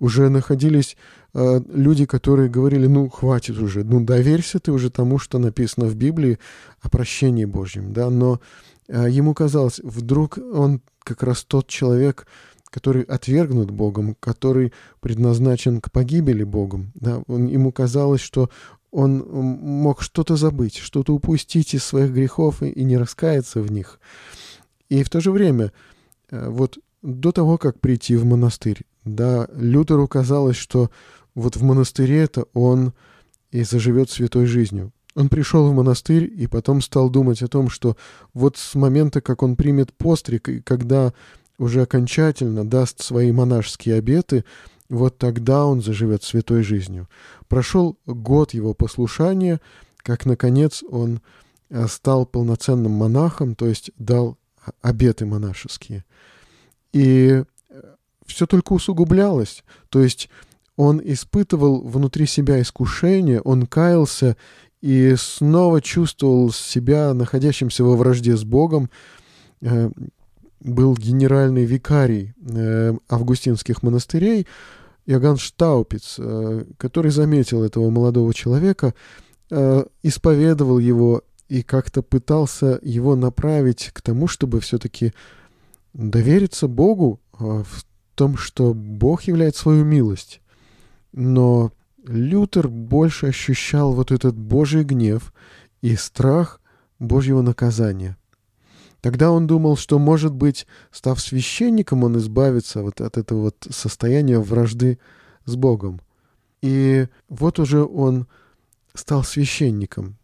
Уже 0.00 0.30
находились 0.30 0.96
э, 1.34 1.60
люди, 1.68 2.06
которые 2.06 2.48
говорили, 2.48 2.86
ну, 2.86 3.10
хватит 3.10 3.58
уже, 3.58 3.84
ну, 3.84 4.02
доверься 4.02 4.58
ты 4.58 4.72
уже 4.72 4.88
тому, 4.88 5.18
что 5.18 5.38
написано 5.38 5.86
в 5.86 5.96
Библии 5.96 6.38
о 6.80 6.88
прощении 6.88 7.44
Божьем, 7.44 7.92
да, 7.92 8.08
но 8.08 8.40
э, 8.88 9.06
ему 9.10 9.34
казалось, 9.34 9.80
вдруг 9.80 10.38
он 10.38 10.80
как 11.08 11.22
раз 11.22 11.44
тот 11.44 11.68
человек, 11.68 12.26
который 12.70 13.02
отвергнут 13.02 13.70
Богом, 13.70 14.14
который 14.20 14.72
предназначен 15.00 15.80
к 15.80 15.90
погибели 15.90 16.44
Богом. 16.44 16.92
Да? 16.94 17.22
Он, 17.26 17.46
ему 17.46 17.72
казалось, 17.72 18.20
что 18.20 18.50
он 18.90 19.18
мог 19.18 20.02
что-то 20.02 20.36
забыть, 20.36 20.76
что-то 20.76 21.14
упустить 21.14 21.74
из 21.74 21.84
своих 21.84 22.12
грехов 22.12 22.62
и, 22.62 22.68
и 22.68 22.84
не 22.84 22.96
раскаяться 22.96 23.60
в 23.60 23.70
них. 23.70 24.00
И 24.88 25.02
в 25.02 25.10
то 25.10 25.20
же 25.20 25.30
время, 25.30 25.72
э, 26.30 26.48
вот 26.48 26.78
до 27.02 27.32
того, 27.32 27.58
как 27.58 27.80
прийти 27.80 28.16
в 28.16 28.24
монастырь, 28.24 28.82
да, 29.04 29.48
Лютеру 29.54 30.06
казалось, 30.08 30.56
что 30.56 30.90
вот 31.34 31.56
в 31.56 31.62
монастыре 31.62 32.18
это 32.18 32.44
он 32.52 32.92
и 33.50 33.62
заживет 33.62 34.10
святой 34.10 34.46
жизнью. 34.46 34.92
Он 35.18 35.28
пришел 35.28 35.68
в 35.68 35.74
монастырь 35.74 36.32
и 36.32 36.46
потом 36.46 36.80
стал 36.80 37.10
думать 37.10 37.42
о 37.42 37.48
том, 37.48 37.70
что 37.70 37.96
вот 38.34 38.56
с 38.56 38.76
момента, 38.76 39.20
как 39.20 39.42
он 39.42 39.56
примет 39.56 39.92
постриг, 39.92 40.48
и 40.48 40.60
когда 40.60 41.12
уже 41.58 41.82
окончательно 41.82 42.64
даст 42.64 43.02
свои 43.02 43.32
монашеские 43.32 43.96
обеты, 43.96 44.44
вот 44.88 45.18
тогда 45.18 45.66
он 45.66 45.82
заживет 45.82 46.22
святой 46.22 46.62
жизнью. 46.62 47.08
Прошел 47.48 47.98
год 48.06 48.54
его 48.54 48.74
послушания, 48.74 49.60
как, 49.96 50.24
наконец, 50.24 50.84
он 50.88 51.20
э, 51.68 51.88
стал 51.88 52.24
полноценным 52.24 52.92
монахом, 52.92 53.56
то 53.56 53.66
есть 53.66 53.90
дал 53.98 54.38
обеты 54.82 55.26
монашеские. 55.26 56.04
И 56.92 57.42
э, 57.70 57.82
все 58.24 58.46
только 58.46 58.72
усугублялось. 58.72 59.64
То 59.88 60.00
есть 60.00 60.30
он 60.76 61.02
испытывал 61.04 61.80
внутри 61.80 62.26
себя 62.26 62.62
искушение, 62.62 63.40
он 63.40 63.66
каялся 63.66 64.36
и 64.80 65.14
снова 65.16 65.80
чувствовал 65.80 66.52
себя 66.52 67.14
находящимся 67.14 67.84
во 67.84 67.96
вражде 67.96 68.36
с 68.36 68.44
Богом. 68.44 68.90
Э, 69.60 69.90
был 70.60 70.96
генеральный 70.96 71.64
викарий 71.64 72.34
августинских 73.08 73.84
монастырей, 73.84 74.46
Иоганн 75.08 75.38
Штаупиц, 75.38 76.16
э, 76.18 76.64
который 76.76 77.10
заметил 77.10 77.64
этого 77.64 77.88
молодого 77.88 78.34
человека, 78.34 78.92
э, 79.50 79.84
исповедовал 80.02 80.78
его 80.78 81.22
и 81.48 81.62
как-то 81.62 82.02
пытался 82.02 82.78
его 82.82 83.16
направить 83.16 83.90
к 83.94 84.02
тому, 84.02 84.28
чтобы 84.28 84.60
все-таки 84.60 85.14
довериться 85.94 86.68
Богу 86.68 87.20
э, 87.32 87.36
в 87.38 87.86
том, 88.14 88.36
что 88.36 88.74
Бог 88.74 89.22
являет 89.22 89.56
свою 89.56 89.82
милость. 89.82 90.42
Но 91.14 91.72
Лютер 92.08 92.68
больше 92.68 93.26
ощущал 93.26 93.92
вот 93.92 94.10
этот 94.10 94.36
Божий 94.36 94.84
гнев 94.84 95.32
и 95.82 95.96
страх 95.96 96.60
Божьего 96.98 97.42
наказания. 97.42 98.16
Тогда 99.00 99.30
он 99.30 99.46
думал, 99.46 99.76
что, 99.76 99.98
может 99.98 100.34
быть, 100.34 100.66
став 100.90 101.20
священником, 101.20 102.02
он 102.02 102.18
избавится 102.18 102.82
вот 102.82 103.00
от 103.00 103.16
этого 103.16 103.42
вот 103.42 103.66
состояния 103.70 104.38
вражды 104.40 104.98
с 105.44 105.54
Богом. 105.54 106.00
И 106.62 107.06
вот 107.28 107.60
уже 107.60 107.84
он 107.84 108.26
стал 108.94 109.22
священником. 109.22 110.16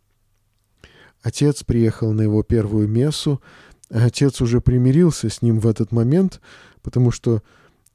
Отец 1.23 1.62
приехал 1.62 2.12
на 2.12 2.23
его 2.23 2.42
первую 2.42 2.88
мессу. 2.88 3.40
Отец 3.88 4.40
уже 4.40 4.61
примирился 4.61 5.31
с 5.31 5.40
ним 5.40 5.61
в 5.61 5.66
этот 5.66 5.92
момент, 5.92 6.40
потому 6.83 7.12
что 7.12 7.42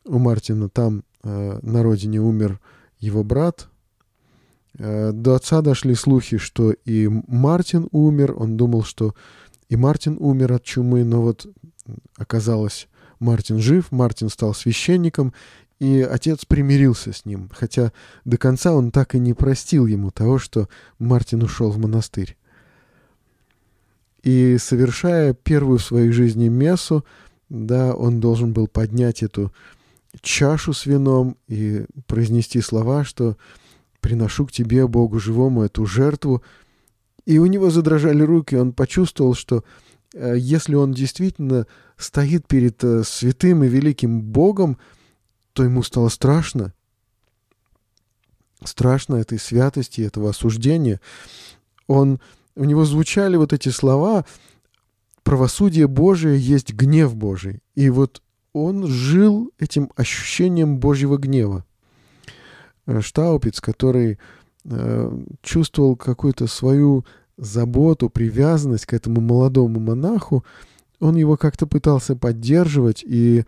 у 0.06 0.18
Мартина 0.18 0.70
там 0.70 1.04
э, 1.24 1.60
на 1.62 1.84
родине 1.84 2.22
умер 2.22 2.60
его 3.00 3.24
брат. 3.24 3.68
Э, 4.80 5.12
до 5.14 5.36
отца 5.36 5.62
дошли 5.62 5.94
слухи, 5.94 6.38
что 6.38 6.72
и 6.72 7.08
Мартин 7.08 7.88
умер. 7.92 8.34
Он 8.38 8.58
думал, 8.58 8.84
что 8.84 9.14
и 9.68 9.76
Мартин 9.76 10.18
умер 10.20 10.54
от 10.54 10.64
чумы, 10.64 11.04
но 11.04 11.22
вот 11.22 11.46
оказалось, 12.18 12.88
Мартин 13.20 13.60
жив, 13.60 13.92
Мартин 13.92 14.30
стал 14.30 14.54
священником, 14.54 15.34
и 15.80 16.02
отец 16.02 16.46
примирился 16.46 17.14
с 17.14 17.26
ним, 17.26 17.50
хотя 17.54 17.92
до 18.26 18.38
конца 18.38 18.74
он 18.74 18.92
так 18.92 19.16
и 19.16 19.20
не 19.20 19.34
простил 19.34 19.86
ему 19.86 20.12
того, 20.12 20.40
что 20.40 20.68
Мартин 20.98 21.44
ушел 21.44 21.70
в 21.70 21.78
монастырь. 21.78 22.38
И 24.24 24.58
совершая 24.60 25.34
первую 25.34 25.80
в 25.80 25.84
своей 25.84 26.12
жизни 26.12 26.50
мессу, 26.50 27.06
да, 27.50 27.94
он 27.94 28.20
должен 28.20 28.52
был 28.54 28.68
поднять 28.68 29.24
эту 29.24 29.54
чашу 30.22 30.74
с 30.74 30.86
вином 30.86 31.38
и 31.48 31.86
произнести 32.08 32.62
слова, 32.62 33.04
что 33.04 33.38
«приношу 34.02 34.46
к 34.46 34.52
тебе, 34.52 34.88
Богу 34.88 35.20
живому, 35.20 35.64
эту 35.64 35.86
жертву, 35.86 36.44
и 37.30 37.38
у 37.38 37.46
него 37.46 37.70
задрожали 37.70 38.24
руки, 38.24 38.56
он 38.56 38.74
почувствовал, 38.74 39.36
что 39.36 39.64
э, 40.16 40.36
если 40.38 40.74
он 40.74 40.94
действительно 40.94 41.68
стоит 41.96 42.48
перед 42.48 42.84
э, 42.84 43.04
святым 43.04 43.64
и 43.64 43.68
великим 43.68 44.22
Богом, 44.22 44.80
то 45.54 45.64
ему 45.64 45.84
стало 45.84 46.10
страшно. 46.10 46.74
Страшно 48.64 49.18
этой 49.18 49.38
святости, 49.38 50.02
этого 50.02 50.32
осуждения. 50.32 51.00
Он, 51.86 52.20
у 52.56 52.64
него 52.64 52.84
звучали 52.84 53.38
вот 53.38 53.54
эти 53.54 53.70
слова 53.70 54.26
«правосудие 55.22 55.88
Божие 55.88 56.40
есть 56.40 56.74
гнев 56.74 57.16
Божий». 57.16 57.62
И 57.76 57.92
вот 57.92 58.24
он 58.54 58.88
жил 58.88 59.52
этим 59.60 59.92
ощущением 59.96 60.80
Божьего 60.80 61.18
гнева. 61.18 61.64
Э, 62.90 63.02
Штаупиц, 63.02 63.62
который 63.62 64.18
э, 64.66 65.20
чувствовал 65.44 65.96
какую-то 65.96 66.48
свою 66.48 67.06
заботу, 67.38 68.10
привязанность 68.10 68.88
к 68.88 68.94
этому 68.94 69.22
молодому 69.22 69.80
монаху, 69.80 70.44
он 71.00 71.16
его 71.16 71.38
как-то 71.38 71.68
пытался 71.68 72.16
поддерживать 72.16 73.04
и 73.06 73.46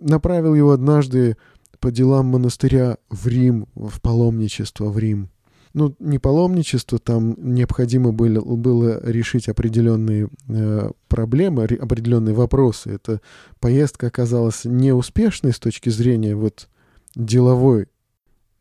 направил 0.00 0.54
его 0.54 0.70
однажды 0.70 1.36
по 1.80 1.90
делам 1.90 2.26
монастыря 2.26 2.98
в 3.10 3.26
Рим, 3.26 3.66
в 3.74 4.00
паломничество 4.00 4.88
в 4.88 4.98
Рим. 4.98 5.30
Ну, 5.74 5.94
не 5.98 6.18
паломничество, 6.18 6.98
там 6.98 7.34
необходимо 7.38 8.12
было, 8.12 8.40
было 8.40 9.00
решить 9.04 9.48
определенные 9.48 10.28
э, 10.48 10.90
проблемы, 11.08 11.64
определенные 11.64 12.34
вопросы. 12.34 12.90
Эта 12.90 13.20
поездка 13.60 14.06
оказалась 14.06 14.64
неуспешной 14.64 15.52
с 15.52 15.58
точки 15.58 15.90
зрения 15.90 16.36
вот 16.36 16.68
деловой 17.14 17.88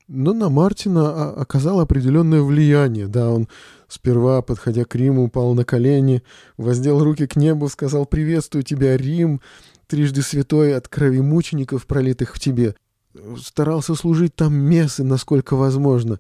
но 0.08 0.34
на 0.34 0.50
Мартина 0.50 1.32
оказал 1.32 1.80
определенное 1.80 2.42
влияние. 2.42 3.08
Да, 3.08 3.30
он 3.30 3.48
сперва, 3.88 4.42
подходя 4.42 4.86
к 4.86 4.96
Риму, 4.96 5.26
упал 5.26 5.54
на 5.54 5.66
колени, 5.66 6.24
воздел 6.58 7.04
руки 7.04 7.28
к 7.28 7.36
небу, 7.36 7.68
сказал 7.70 8.06
«Приветствую 8.06 8.64
тебя, 8.64 8.96
Рим, 8.96 9.42
трижды 9.88 10.22
святой 10.22 10.76
от 10.76 10.88
крови 10.88 11.20
мучеников, 11.20 11.86
пролитых 11.86 12.36
в 12.36 12.40
тебе». 12.40 12.76
Старался 13.38 13.96
служить 13.96 14.36
там 14.36 14.54
мессы, 14.54 15.04
насколько 15.04 15.56
возможно. 15.56 16.20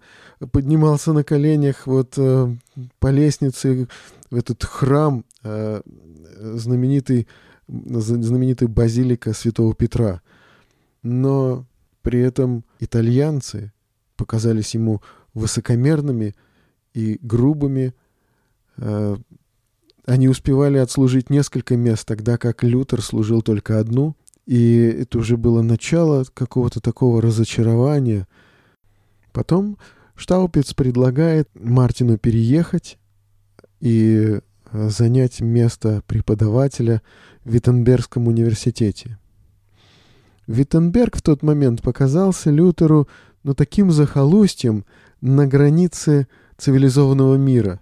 Поднимался 0.52 1.14
на 1.14 1.24
коленях 1.24 1.86
вот 1.86 2.14
э, 2.18 2.56
по 3.00 3.12
лестнице 3.12 3.88
в 4.32 4.36
этот 4.36 4.64
храм, 4.64 5.24
э, 5.44 5.82
знаменитый, 6.38 7.28
знаменитый 7.68 8.68
базилика 8.68 9.34
святого 9.34 9.76
Петра. 9.76 10.22
Но 11.04 11.68
при 12.02 12.20
этом 12.20 12.64
итальянцы, 12.80 13.72
показались 14.18 14.74
ему 14.74 15.02
высокомерными 15.34 16.36
и 16.94 17.20
грубыми. 17.22 17.94
Э, 18.78 19.16
они 20.06 20.28
успевали 20.28 20.78
отслужить 20.78 21.30
несколько 21.30 21.78
мест, 21.78 22.06
тогда 22.06 22.38
как 22.38 22.64
Лютер 22.64 23.02
служил 23.02 23.42
только 23.42 23.80
одну, 23.80 24.16
и 24.46 24.78
это 25.02 25.20
уже 25.20 25.38
было 25.38 25.62
начало 25.62 26.26
какого-то 26.34 26.80
такого 26.80 27.22
разочарования. 27.22 28.28
Потом 29.34 29.78
Штаупиц 30.16 30.74
предлагает 30.74 31.50
Мартину 31.54 32.18
переехать 32.18 32.98
и 33.80 34.40
э, 34.72 34.90
занять 34.90 35.42
место 35.42 36.02
преподавателя 36.08 37.02
в 37.44 37.54
Виттенбергском 37.54 38.28
университете. 38.28 39.20
Виттенберг 40.48 41.18
в 41.18 41.22
тот 41.22 41.44
момент 41.44 41.82
показался 41.82 42.50
Лютеру 42.50 43.08
но 43.48 43.54
таким 43.54 43.92
захолустьем 43.92 44.84
на 45.22 45.48
границе 45.48 46.28
цивилизованного 46.58 47.36
мира. 47.36 47.80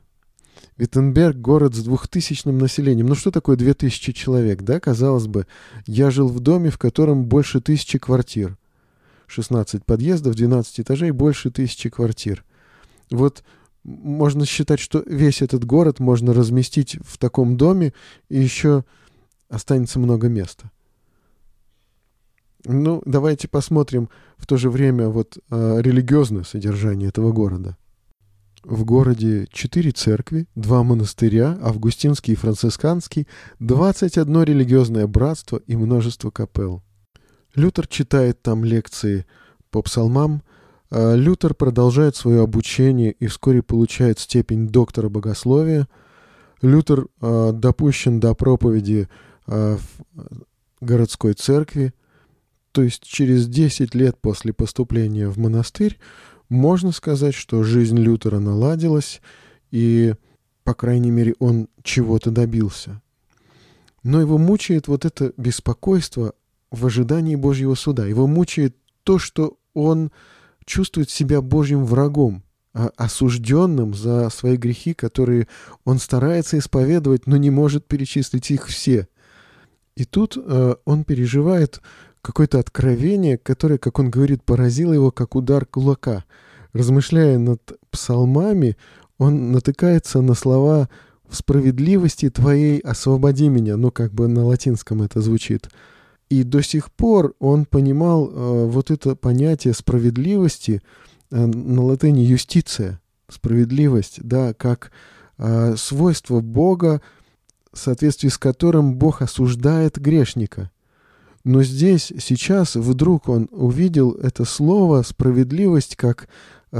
Виттенберг— 0.77 1.37
город 1.37 1.73
с 1.73 1.83
двухтысячным 1.83 2.59
населением. 2.59 3.07
Ну 3.07 3.15
что 3.15 3.31
такое 3.31 3.55
две 3.55 3.73
тысячи 3.73 4.13
человек, 4.13 4.61
да? 4.61 4.79
Казалось 4.79 5.25
бы, 5.25 5.47
я 5.87 6.11
жил 6.11 6.27
в 6.27 6.39
доме, 6.39 6.69
в 6.69 6.77
котором 6.77 7.25
больше 7.25 7.61
тысячи 7.61 7.97
квартир. 7.97 8.57
16 9.25 9.83
подъездов, 9.83 10.35
12 10.35 10.81
этажей, 10.81 11.09
больше 11.09 11.49
тысячи 11.49 11.89
квартир. 11.89 12.45
Вот 13.09 13.43
можно 13.83 14.45
считать, 14.45 14.79
что 14.79 15.01
весь 15.07 15.41
этот 15.41 15.65
город 15.65 15.99
можно 15.99 16.31
разместить 16.31 16.99
в 17.03 17.17
таком 17.17 17.57
доме, 17.57 17.91
и 18.29 18.39
еще 18.39 18.83
останется 19.49 19.97
много 19.97 20.29
места. 20.29 20.69
Ну, 22.65 23.01
давайте 23.05 23.47
посмотрим 23.47 24.09
в 24.37 24.47
то 24.47 24.57
же 24.57 24.69
время 24.69 25.09
вот 25.09 25.37
э, 25.37 25.81
религиозное 25.81 26.43
содержание 26.43 27.09
этого 27.09 27.31
города. 27.31 27.77
В 28.63 28.83
городе 28.83 29.47
четыре 29.51 29.91
церкви, 29.91 30.47
два 30.55 30.81
монастыря, 30.81 31.59
августинский 31.61 32.33
и 32.33 32.35
францисканский, 32.35 33.27
21 33.59 34.43
религиозное 34.43 35.05
братство 35.05 35.61
и 35.67 35.75
множество 35.75 36.31
капел. 36.31 36.81
Лютер 37.53 37.85
читает 37.85 38.41
там 38.41 38.65
лекции 38.65 39.27
по 39.69 39.83
псалмам, 39.83 40.41
а 40.89 41.13
Лютер 41.13 41.53
продолжает 41.53 42.15
свое 42.15 42.41
обучение 42.41 43.11
и 43.11 43.27
вскоре 43.27 43.61
получает 43.61 44.17
степень 44.17 44.67
доктора 44.67 45.09
богословия. 45.09 45.87
Лютер 46.63 47.05
э, 47.21 47.51
допущен 47.53 48.19
до 48.19 48.33
проповеди 48.33 49.07
э, 49.45 49.77
в 49.77 50.25
городской 50.81 51.33
церкви, 51.33 51.93
то 52.75 52.83
есть 52.83 53.03
через 53.03 53.47
10 53.47 53.95
лет 53.95 54.17
после 54.19 54.51
поступления 54.51 55.29
в 55.29 55.37
монастырь 55.37 55.97
можно 56.49 56.91
сказать, 56.91 57.33
что 57.33 57.63
жизнь 57.63 57.97
Лютера 57.97 58.39
наладилась, 58.39 59.21
и, 59.71 60.13
по 60.65 60.73
крайней 60.73 61.09
мере, 61.09 61.35
он 61.39 61.69
чего-то 61.83 62.31
добился. 62.31 63.01
Но 64.03 64.19
его 64.19 64.37
мучает 64.37 64.89
вот 64.89 65.05
это 65.05 65.31
беспокойство 65.37 66.33
в 66.69 66.85
ожидании 66.85 67.37
Божьего 67.37 67.75
суда. 67.75 68.05
Его 68.07 68.27
мучает 68.27 68.75
то, 69.03 69.19
что 69.19 69.57
он 69.73 70.11
чувствует 70.65 71.09
себя 71.09 71.39
Божьим 71.39 71.85
врагом, 71.85 72.43
а 72.73 72.91
осужденным 72.97 73.93
за 73.93 74.29
свои 74.31 74.57
грехи, 74.57 74.93
которые 74.93 75.47
он 75.85 75.97
старается 75.97 76.57
исповедовать, 76.57 77.25
но 77.25 77.37
не 77.37 77.51
может 77.51 77.87
перечислить 77.87 78.51
их 78.51 78.67
все. 78.67 79.07
И 79.95 80.03
тут 80.03 80.35
э, 80.35 80.75
он 80.83 81.05
переживает 81.05 81.81
какое-то 82.25 82.59
откровение, 82.59 83.37
которое, 83.37 83.77
как 83.77 83.99
он 83.99 84.09
говорит, 84.09 84.43
поразило 84.43 84.93
его 84.93 85.11
как 85.11 85.35
удар 85.35 85.65
кулака. 85.65 86.25
Размышляя 86.73 87.37
над 87.37 87.61
псалмами, 87.91 88.77
он 89.19 89.51
натыкается 89.51 90.21
на 90.21 90.33
слова 90.33 90.89
«в 91.29 91.35
справедливости 91.35 92.29
твоей 92.31 92.79
освободи 92.79 93.47
меня», 93.47 93.77
ну, 93.77 93.91
как 93.91 94.11
бы 94.11 94.27
на 94.27 94.43
латинском 94.43 95.03
это 95.03 95.21
звучит. 95.21 95.69
И 96.29 96.43
до 96.43 96.63
сих 96.63 96.91
пор 96.91 97.35
он 97.39 97.65
понимал 97.65 98.27
э, 98.27 98.65
вот 98.65 98.89
это 98.89 99.15
понятие 99.15 99.75
справедливости 99.75 100.81
э, 101.29 101.45
на 101.45 101.83
латыни 101.83 102.21
«юстиция», 102.21 102.99
справедливость, 103.29 104.19
да, 104.23 104.53
как 104.55 104.91
э, 105.37 105.75
свойство 105.77 106.39
Бога, 106.39 107.01
в 107.71 107.77
соответствии 107.77 108.29
с 108.29 108.39
которым 108.39 108.95
Бог 108.95 109.21
осуждает 109.21 109.99
грешника. 109.99 110.71
Но 111.45 111.61
здесь, 111.61 112.11
сейчас, 112.19 112.75
вдруг 112.75 113.29
он 113.29 113.47
увидел 113.51 114.13
это 114.13 114.45
слово 114.45 115.03
«справедливость» 115.03 115.95
как 115.95 116.27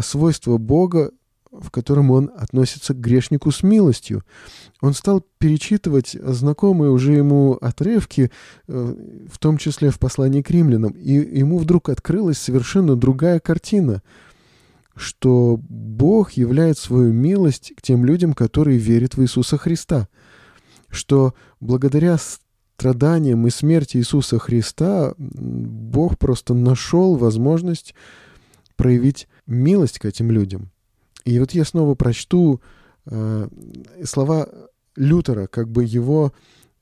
свойство 0.02 0.58
Бога, 0.58 1.12
в 1.52 1.70
котором 1.70 2.10
он 2.10 2.32
относится 2.36 2.96
к 2.96 3.00
грешнику 3.00 3.52
с 3.52 3.62
милостью. 3.62 4.24
Он 4.82 4.96
стал 4.96 5.24
перечитывать 5.38 6.18
знакомые 6.20 6.90
уже 6.90 7.14
ему 7.14 7.54
отрывки, 7.62 8.32
э, 8.68 8.96
в 9.32 9.38
том 9.38 9.58
числе 9.58 9.92
в 9.92 10.00
послании 10.00 10.42
к 10.42 10.50
римлянам, 10.50 10.94
и 10.94 11.14
ему 11.14 11.60
вдруг 11.60 11.90
открылась 11.90 12.40
совершенно 12.40 12.96
другая 12.96 13.40
картина, 13.40 14.02
что 14.96 15.60
Бог 15.70 16.32
являет 16.32 16.80
свою 16.80 17.14
милость 17.14 17.72
к 17.78 17.84
тем 17.84 18.04
людям, 18.04 18.34
которые 18.34 18.80
верят 18.80 19.16
в 19.16 19.22
Иисуса 19.22 19.58
Христа, 19.58 20.08
что 20.90 21.36
благодаря 21.60 22.18
страданиям 22.78 23.48
и 23.48 23.50
смерти 23.50 23.98
Иисуса 23.98 24.38
Христа 24.38 25.14
Бог 25.18 26.18
просто 26.18 26.54
нашел 26.54 27.16
возможность 27.16 27.96
проявить 28.76 29.28
милость 29.48 30.00
к 30.00 30.06
этим 30.06 30.30
людям. 30.30 30.72
И 31.24 31.40
вот 31.40 31.52
я 31.52 31.64
снова 31.64 31.96
прочту 31.96 32.62
э, 33.06 33.48
слова 34.04 34.50
Лютера, 34.98 35.48
как 35.48 35.70
бы 35.70 35.86
его 35.86 36.34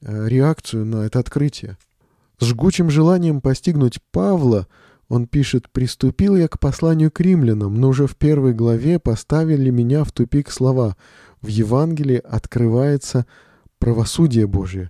э, 0.01 0.27
реакцию 0.27 0.86
на 0.86 1.06
это 1.06 1.19
открытие. 1.19 1.77
С 2.39 2.45
жгучим 2.45 2.89
желанием 2.89 3.39
постигнуть 3.39 3.99
Павла 4.12 4.67
он 5.10 5.27
пишет 5.27 5.69
«Приступил 5.69 6.36
я 6.36 6.47
к 6.47 6.60
посланию 6.60 7.12
к 7.12 7.19
римлянам, 7.19 7.75
но 7.75 7.89
уже 7.89 8.08
в 8.08 8.15
первой 8.15 8.53
главе 8.53 8.97
поставили 8.97 9.69
меня 9.69 10.03
в 10.03 10.12
тупик 10.12 10.49
слова. 10.49 10.97
В 11.41 11.47
Евангелии 11.47 12.17
открывается 12.17 13.27
правосудие 13.77 14.47
Божие». 14.47 14.89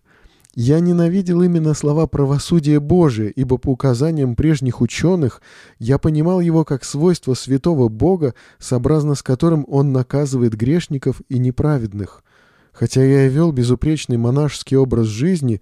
Я 0.55 0.79
ненавидел 0.81 1.41
именно 1.41 1.73
слова 1.73 2.05
«правосудие 2.05 2.79
Божие», 2.79 3.31
ибо 3.31 3.57
по 3.57 3.69
указаниям 3.69 4.35
прежних 4.35 4.81
ученых 4.81 5.41
я 5.79 5.97
понимал 5.97 6.41
его 6.41 6.63
как 6.63 6.83
свойство 6.83 7.33
святого 7.33 7.89
Бога, 7.89 8.35
сообразно 8.59 9.15
с 9.15 9.23
которым 9.23 9.65
он 9.67 9.91
наказывает 9.91 10.53
грешников 10.53 11.21
и 11.27 11.39
неправедных. 11.39 12.23
Хотя 12.71 13.03
я 13.03 13.25
и 13.25 13.29
вел 13.29 13.51
безупречный 13.51 14.17
монашеский 14.17 14.77
образ 14.77 15.07
жизни, 15.07 15.59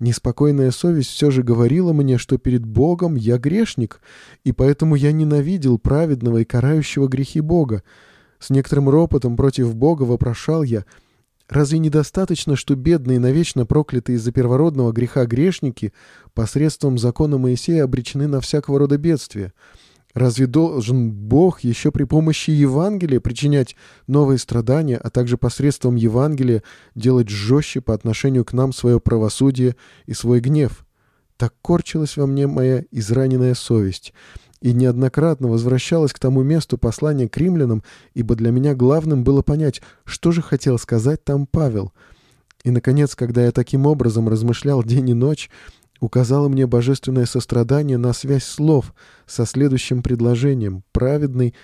неспокойная 0.00 0.72
совесть 0.72 1.10
все 1.10 1.30
же 1.30 1.44
говорила 1.44 1.92
мне, 1.92 2.18
что 2.18 2.36
перед 2.36 2.66
Богом 2.66 3.14
я 3.14 3.38
грешник, 3.38 4.00
и 4.42 4.50
поэтому 4.50 4.96
я 4.96 5.12
ненавидел 5.12 5.78
праведного 5.78 6.38
и 6.38 6.44
карающего 6.44 7.06
грехи 7.06 7.40
Бога. 7.40 7.84
С 8.40 8.50
некоторым 8.50 8.88
ропотом 8.88 9.36
против 9.36 9.76
Бога 9.76 10.02
вопрошал 10.02 10.64
я— 10.64 10.84
Разве 11.48 11.78
недостаточно, 11.78 12.56
что 12.56 12.74
бедные, 12.76 13.18
навечно 13.18 13.66
проклятые 13.66 14.16
из-за 14.16 14.32
первородного 14.32 14.92
греха 14.92 15.26
грешники 15.26 15.92
посредством 16.34 16.98
закона 16.98 17.38
Моисея 17.38 17.84
обречены 17.84 18.26
на 18.26 18.40
всякого 18.40 18.78
рода 18.78 18.96
бедствия? 18.98 19.52
Разве 20.14 20.46
должен 20.46 21.10
Бог 21.10 21.60
еще 21.60 21.90
при 21.90 22.04
помощи 22.04 22.50
Евангелия 22.50 23.18
причинять 23.18 23.76
новые 24.06 24.38
страдания, 24.38 24.98
а 24.98 25.08
также 25.08 25.38
посредством 25.38 25.94
Евангелия 25.94 26.62
делать 26.94 27.30
жестче 27.30 27.80
по 27.80 27.94
отношению 27.94 28.44
к 28.44 28.52
нам 28.52 28.72
свое 28.72 29.00
правосудие 29.00 29.74
и 30.06 30.12
свой 30.12 30.40
гнев? 30.40 30.86
Так 31.38 31.54
корчилась 31.62 32.16
во 32.16 32.26
мне 32.26 32.46
моя 32.46 32.84
израненная 32.90 33.54
совесть 33.54 34.12
и 34.62 34.72
неоднократно 34.72 35.48
возвращалась 35.48 36.12
к 36.12 36.20
тому 36.20 36.42
месту 36.44 36.78
послания 36.78 37.28
к 37.28 37.36
римлянам, 37.36 37.82
ибо 38.14 38.36
для 38.36 38.52
меня 38.52 38.74
главным 38.74 39.24
было 39.24 39.42
понять, 39.42 39.82
что 40.04 40.30
же 40.30 40.40
хотел 40.40 40.78
сказать 40.78 41.22
там 41.24 41.46
Павел. 41.46 41.92
И, 42.62 42.70
наконец, 42.70 43.16
когда 43.16 43.44
я 43.44 43.50
таким 43.50 43.86
образом 43.86 44.28
размышлял 44.28 44.84
день 44.84 45.10
и 45.10 45.14
ночь, 45.14 45.50
указало 45.98 46.48
мне 46.48 46.68
божественное 46.68 47.26
сострадание 47.26 47.98
на 47.98 48.12
связь 48.12 48.44
слов 48.44 48.94
со 49.26 49.46
следующим 49.46 50.00
предложением 50.00 50.84
«праведный 50.92 51.54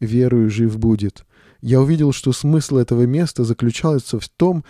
верою 0.00 0.50
жив 0.50 0.78
будет». 0.78 1.26
Я 1.60 1.82
увидел, 1.82 2.12
что 2.12 2.32
смысл 2.32 2.78
этого 2.78 3.02
места 3.02 3.44
заключался 3.44 4.18
в 4.18 4.28
том, 4.30 4.64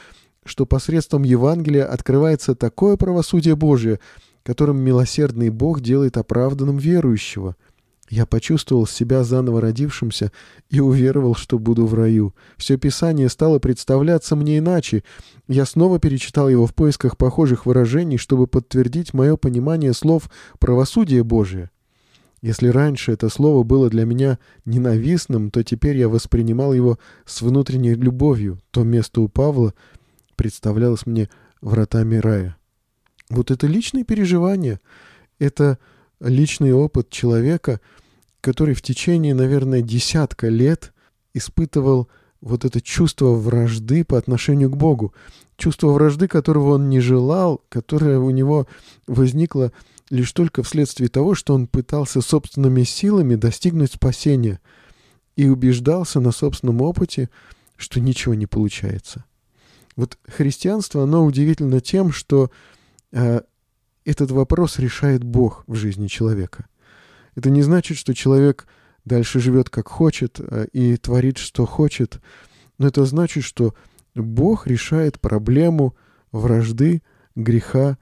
что 0.44 0.66
посредством 0.66 1.22
Евангелия 1.22 1.85
открывается 1.85 2.57
такое 2.57 2.96
правосудие 2.96 3.55
Божие, 3.55 4.01
которым 4.42 4.79
милосердный 4.79 5.51
Бог 5.51 5.81
делает 5.81 6.16
оправданным 6.16 6.79
верующего– 6.79 7.55
я 8.09 8.27
почувствовал 8.27 8.87
себя 8.87 9.25
заново 9.25 9.61
родившимся 9.61 10.31
и 10.71 10.81
уверовал, 10.81 11.35
что 11.35 11.59
буду 11.59 11.87
в 11.87 11.95
раю. 11.95 12.35
Все 12.57 12.77
Писание 12.77 13.29
стало 13.29 13.59
представляться 13.59 14.37
мне 14.37 14.59
иначе. 14.59 15.03
Я 15.49 15.66
снова 15.66 15.99
перечитал 15.99 16.49
его 16.49 16.66
в 16.66 16.75
поисках 16.75 17.16
похожих 17.16 17.66
выражений, 17.66 18.16
чтобы 18.16 18.47
подтвердить 18.47 19.14
мое 19.14 19.37
понимание 19.37 19.92
слов 19.92 20.31
«правосудие 20.59 21.25
Божие». 21.25 21.70
Если 22.43 22.68
раньше 22.68 23.12
это 23.12 23.28
слово 23.28 23.64
было 23.64 23.89
для 23.89 24.05
меня 24.05 24.39
ненавистным, 24.64 25.51
то 25.51 25.64
теперь 25.64 25.97
я 25.97 26.09
воспринимал 26.09 26.74
его 26.74 26.99
с 27.24 27.43
внутренней 27.43 27.95
любовью. 27.95 28.61
То 28.70 28.85
место 28.85 29.20
у 29.22 29.28
Павла 29.28 29.74
представлялось 30.37 31.07
мне 31.07 31.28
вратами 31.61 32.16
рая. 32.16 32.57
Вот 33.30 33.51
это 33.51 33.66
личные 33.66 34.05
переживания, 34.05 34.80
это 35.39 35.78
личный 36.20 36.72
опыт 36.72 37.11
человека, 37.11 37.80
который 38.47 38.74
в 38.74 38.82
течение, 38.82 39.34
наверное, 39.34 39.82
десятка 39.82 40.47
лет 40.47 40.92
испытывал 41.34 42.09
вот 42.40 42.64
это 42.64 42.80
чувство 42.80 43.30
вражды 43.30 44.05
по 44.05 44.16
отношению 44.16 44.70
к 44.70 44.76
Богу. 44.76 45.12
Чувство 45.57 45.88
вражды, 45.88 46.28
которого 46.28 46.74
он 46.74 46.88
не 46.88 47.01
желал, 47.01 47.61
которое 47.68 48.20
у 48.20 48.30
него 48.30 48.68
возникло 49.09 49.72
лишь 50.11 50.30
только 50.30 50.62
вследствие 50.62 51.09
того, 51.09 51.34
что 51.34 51.57
он 51.57 51.66
пытался 51.66 52.20
собственными 52.20 52.84
силами 52.84 53.34
достигнуть 53.34 53.94
спасения 53.94 54.61
и 55.34 55.49
убеждался 55.49 56.20
на 56.20 56.30
собственном 56.30 56.82
опыте, 56.82 57.30
что 57.74 57.99
ничего 57.99 58.34
не 58.34 58.47
получается. 58.47 59.24
Вот 59.97 60.18
христианство, 60.24 61.03
оно 61.03 61.24
удивительно 61.24 61.80
тем, 61.80 62.12
что 62.12 62.53
э, 63.11 63.40
этот 64.05 64.30
вопрос 64.30 64.78
решает 64.78 65.24
Бог 65.24 65.64
в 65.66 65.74
жизни 65.74 66.07
человека. 66.07 66.66
Это 67.37 67.51
не 67.51 67.62
значит, 67.62 67.97
что 67.97 68.14
человек 68.14 68.66
дальше 69.05 69.39
живет 69.39 69.70
как 69.70 69.89
хочет 69.89 70.41
э, 70.41 70.66
и 70.72 70.97
творит, 70.97 71.39
что 71.39 71.64
хочет, 71.64 72.20
но 72.78 72.89
это 72.89 73.05
значит, 73.05 73.45
что 73.45 73.74
Бог 74.14 74.66
решает 74.66 75.20
проблему 75.20 75.95
вражды, 76.32 77.03
греха 77.37 77.99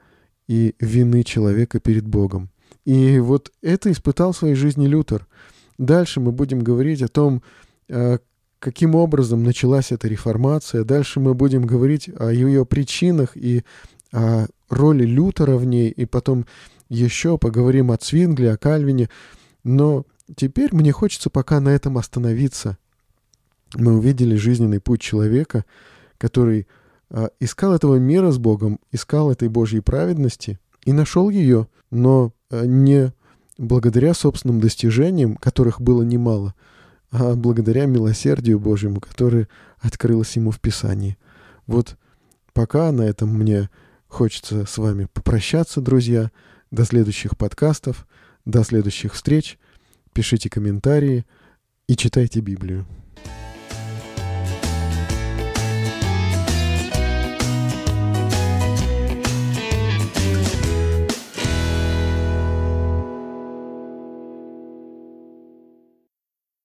и 0.48 0.74
вины 0.80 1.22
человека 1.24 1.80
перед 1.80 2.06
Богом. 2.06 2.50
И 2.84 3.18
вот 3.18 3.52
это 3.62 3.90
испытал 3.90 4.32
в 4.32 4.36
своей 4.36 4.54
жизни 4.54 4.86
Лютер. 4.86 5.26
Дальше 5.78 6.20
мы 6.20 6.32
будем 6.32 6.60
говорить 6.60 7.02
о 7.02 7.08
том, 7.08 7.42
э, 7.88 8.18
каким 8.58 8.94
образом 8.94 9.42
началась 9.42 9.92
эта 9.92 10.08
реформация. 10.08 10.84
Дальше 10.84 11.20
мы 11.20 11.34
будем 11.34 11.66
говорить 11.66 12.08
о 12.18 12.30
ее 12.30 12.64
причинах 12.64 13.36
и 13.36 13.64
о 14.12 14.46
роли 14.68 15.04
Лютера 15.04 15.56
в 15.56 15.64
ней. 15.64 15.90
И 15.90 16.06
потом 16.06 16.46
еще 16.88 17.38
поговорим 17.38 17.90
о 17.90 17.96
Цвингле, 17.96 18.52
о 18.52 18.56
Кальвине. 18.56 19.08
Но 19.62 20.04
теперь 20.36 20.74
мне 20.74 20.92
хочется 20.92 21.30
пока 21.30 21.60
на 21.60 21.70
этом 21.70 21.98
остановиться. 21.98 22.78
Мы 23.74 23.96
увидели 23.96 24.36
жизненный 24.36 24.80
путь 24.80 25.00
человека, 25.00 25.64
который 26.18 26.66
э, 27.10 27.28
искал 27.40 27.74
этого 27.74 27.96
мира 27.96 28.30
с 28.30 28.38
Богом, 28.38 28.78
искал 28.92 29.30
этой 29.30 29.48
Божьей 29.48 29.80
праведности 29.80 30.58
и 30.84 30.92
нашел 30.92 31.30
ее, 31.30 31.68
но 31.90 32.32
э, 32.50 32.64
не 32.66 33.12
благодаря 33.58 34.14
собственным 34.14 34.60
достижениям, 34.60 35.36
которых 35.36 35.80
было 35.80 36.02
немало, 36.02 36.54
а 37.10 37.34
благодаря 37.34 37.86
милосердию 37.86 38.58
Божьему, 38.58 39.00
которое 39.00 39.48
открылось 39.78 40.36
ему 40.36 40.50
в 40.50 40.60
Писании. 40.60 41.16
Вот 41.66 41.96
пока 42.52 42.90
на 42.92 43.02
этом 43.02 43.30
мне 43.30 43.70
хочется 44.08 44.64
с 44.66 44.78
вами 44.78 45.08
попрощаться, 45.12 45.80
друзья. 45.80 46.30
До 46.74 46.84
следующих 46.84 47.36
подкастов, 47.36 48.04
до 48.44 48.64
следующих 48.64 49.14
встреч. 49.14 49.58
Пишите 50.12 50.50
комментарии 50.50 51.24
и 51.86 51.94
читайте 51.94 52.40
Библию. 52.40 52.84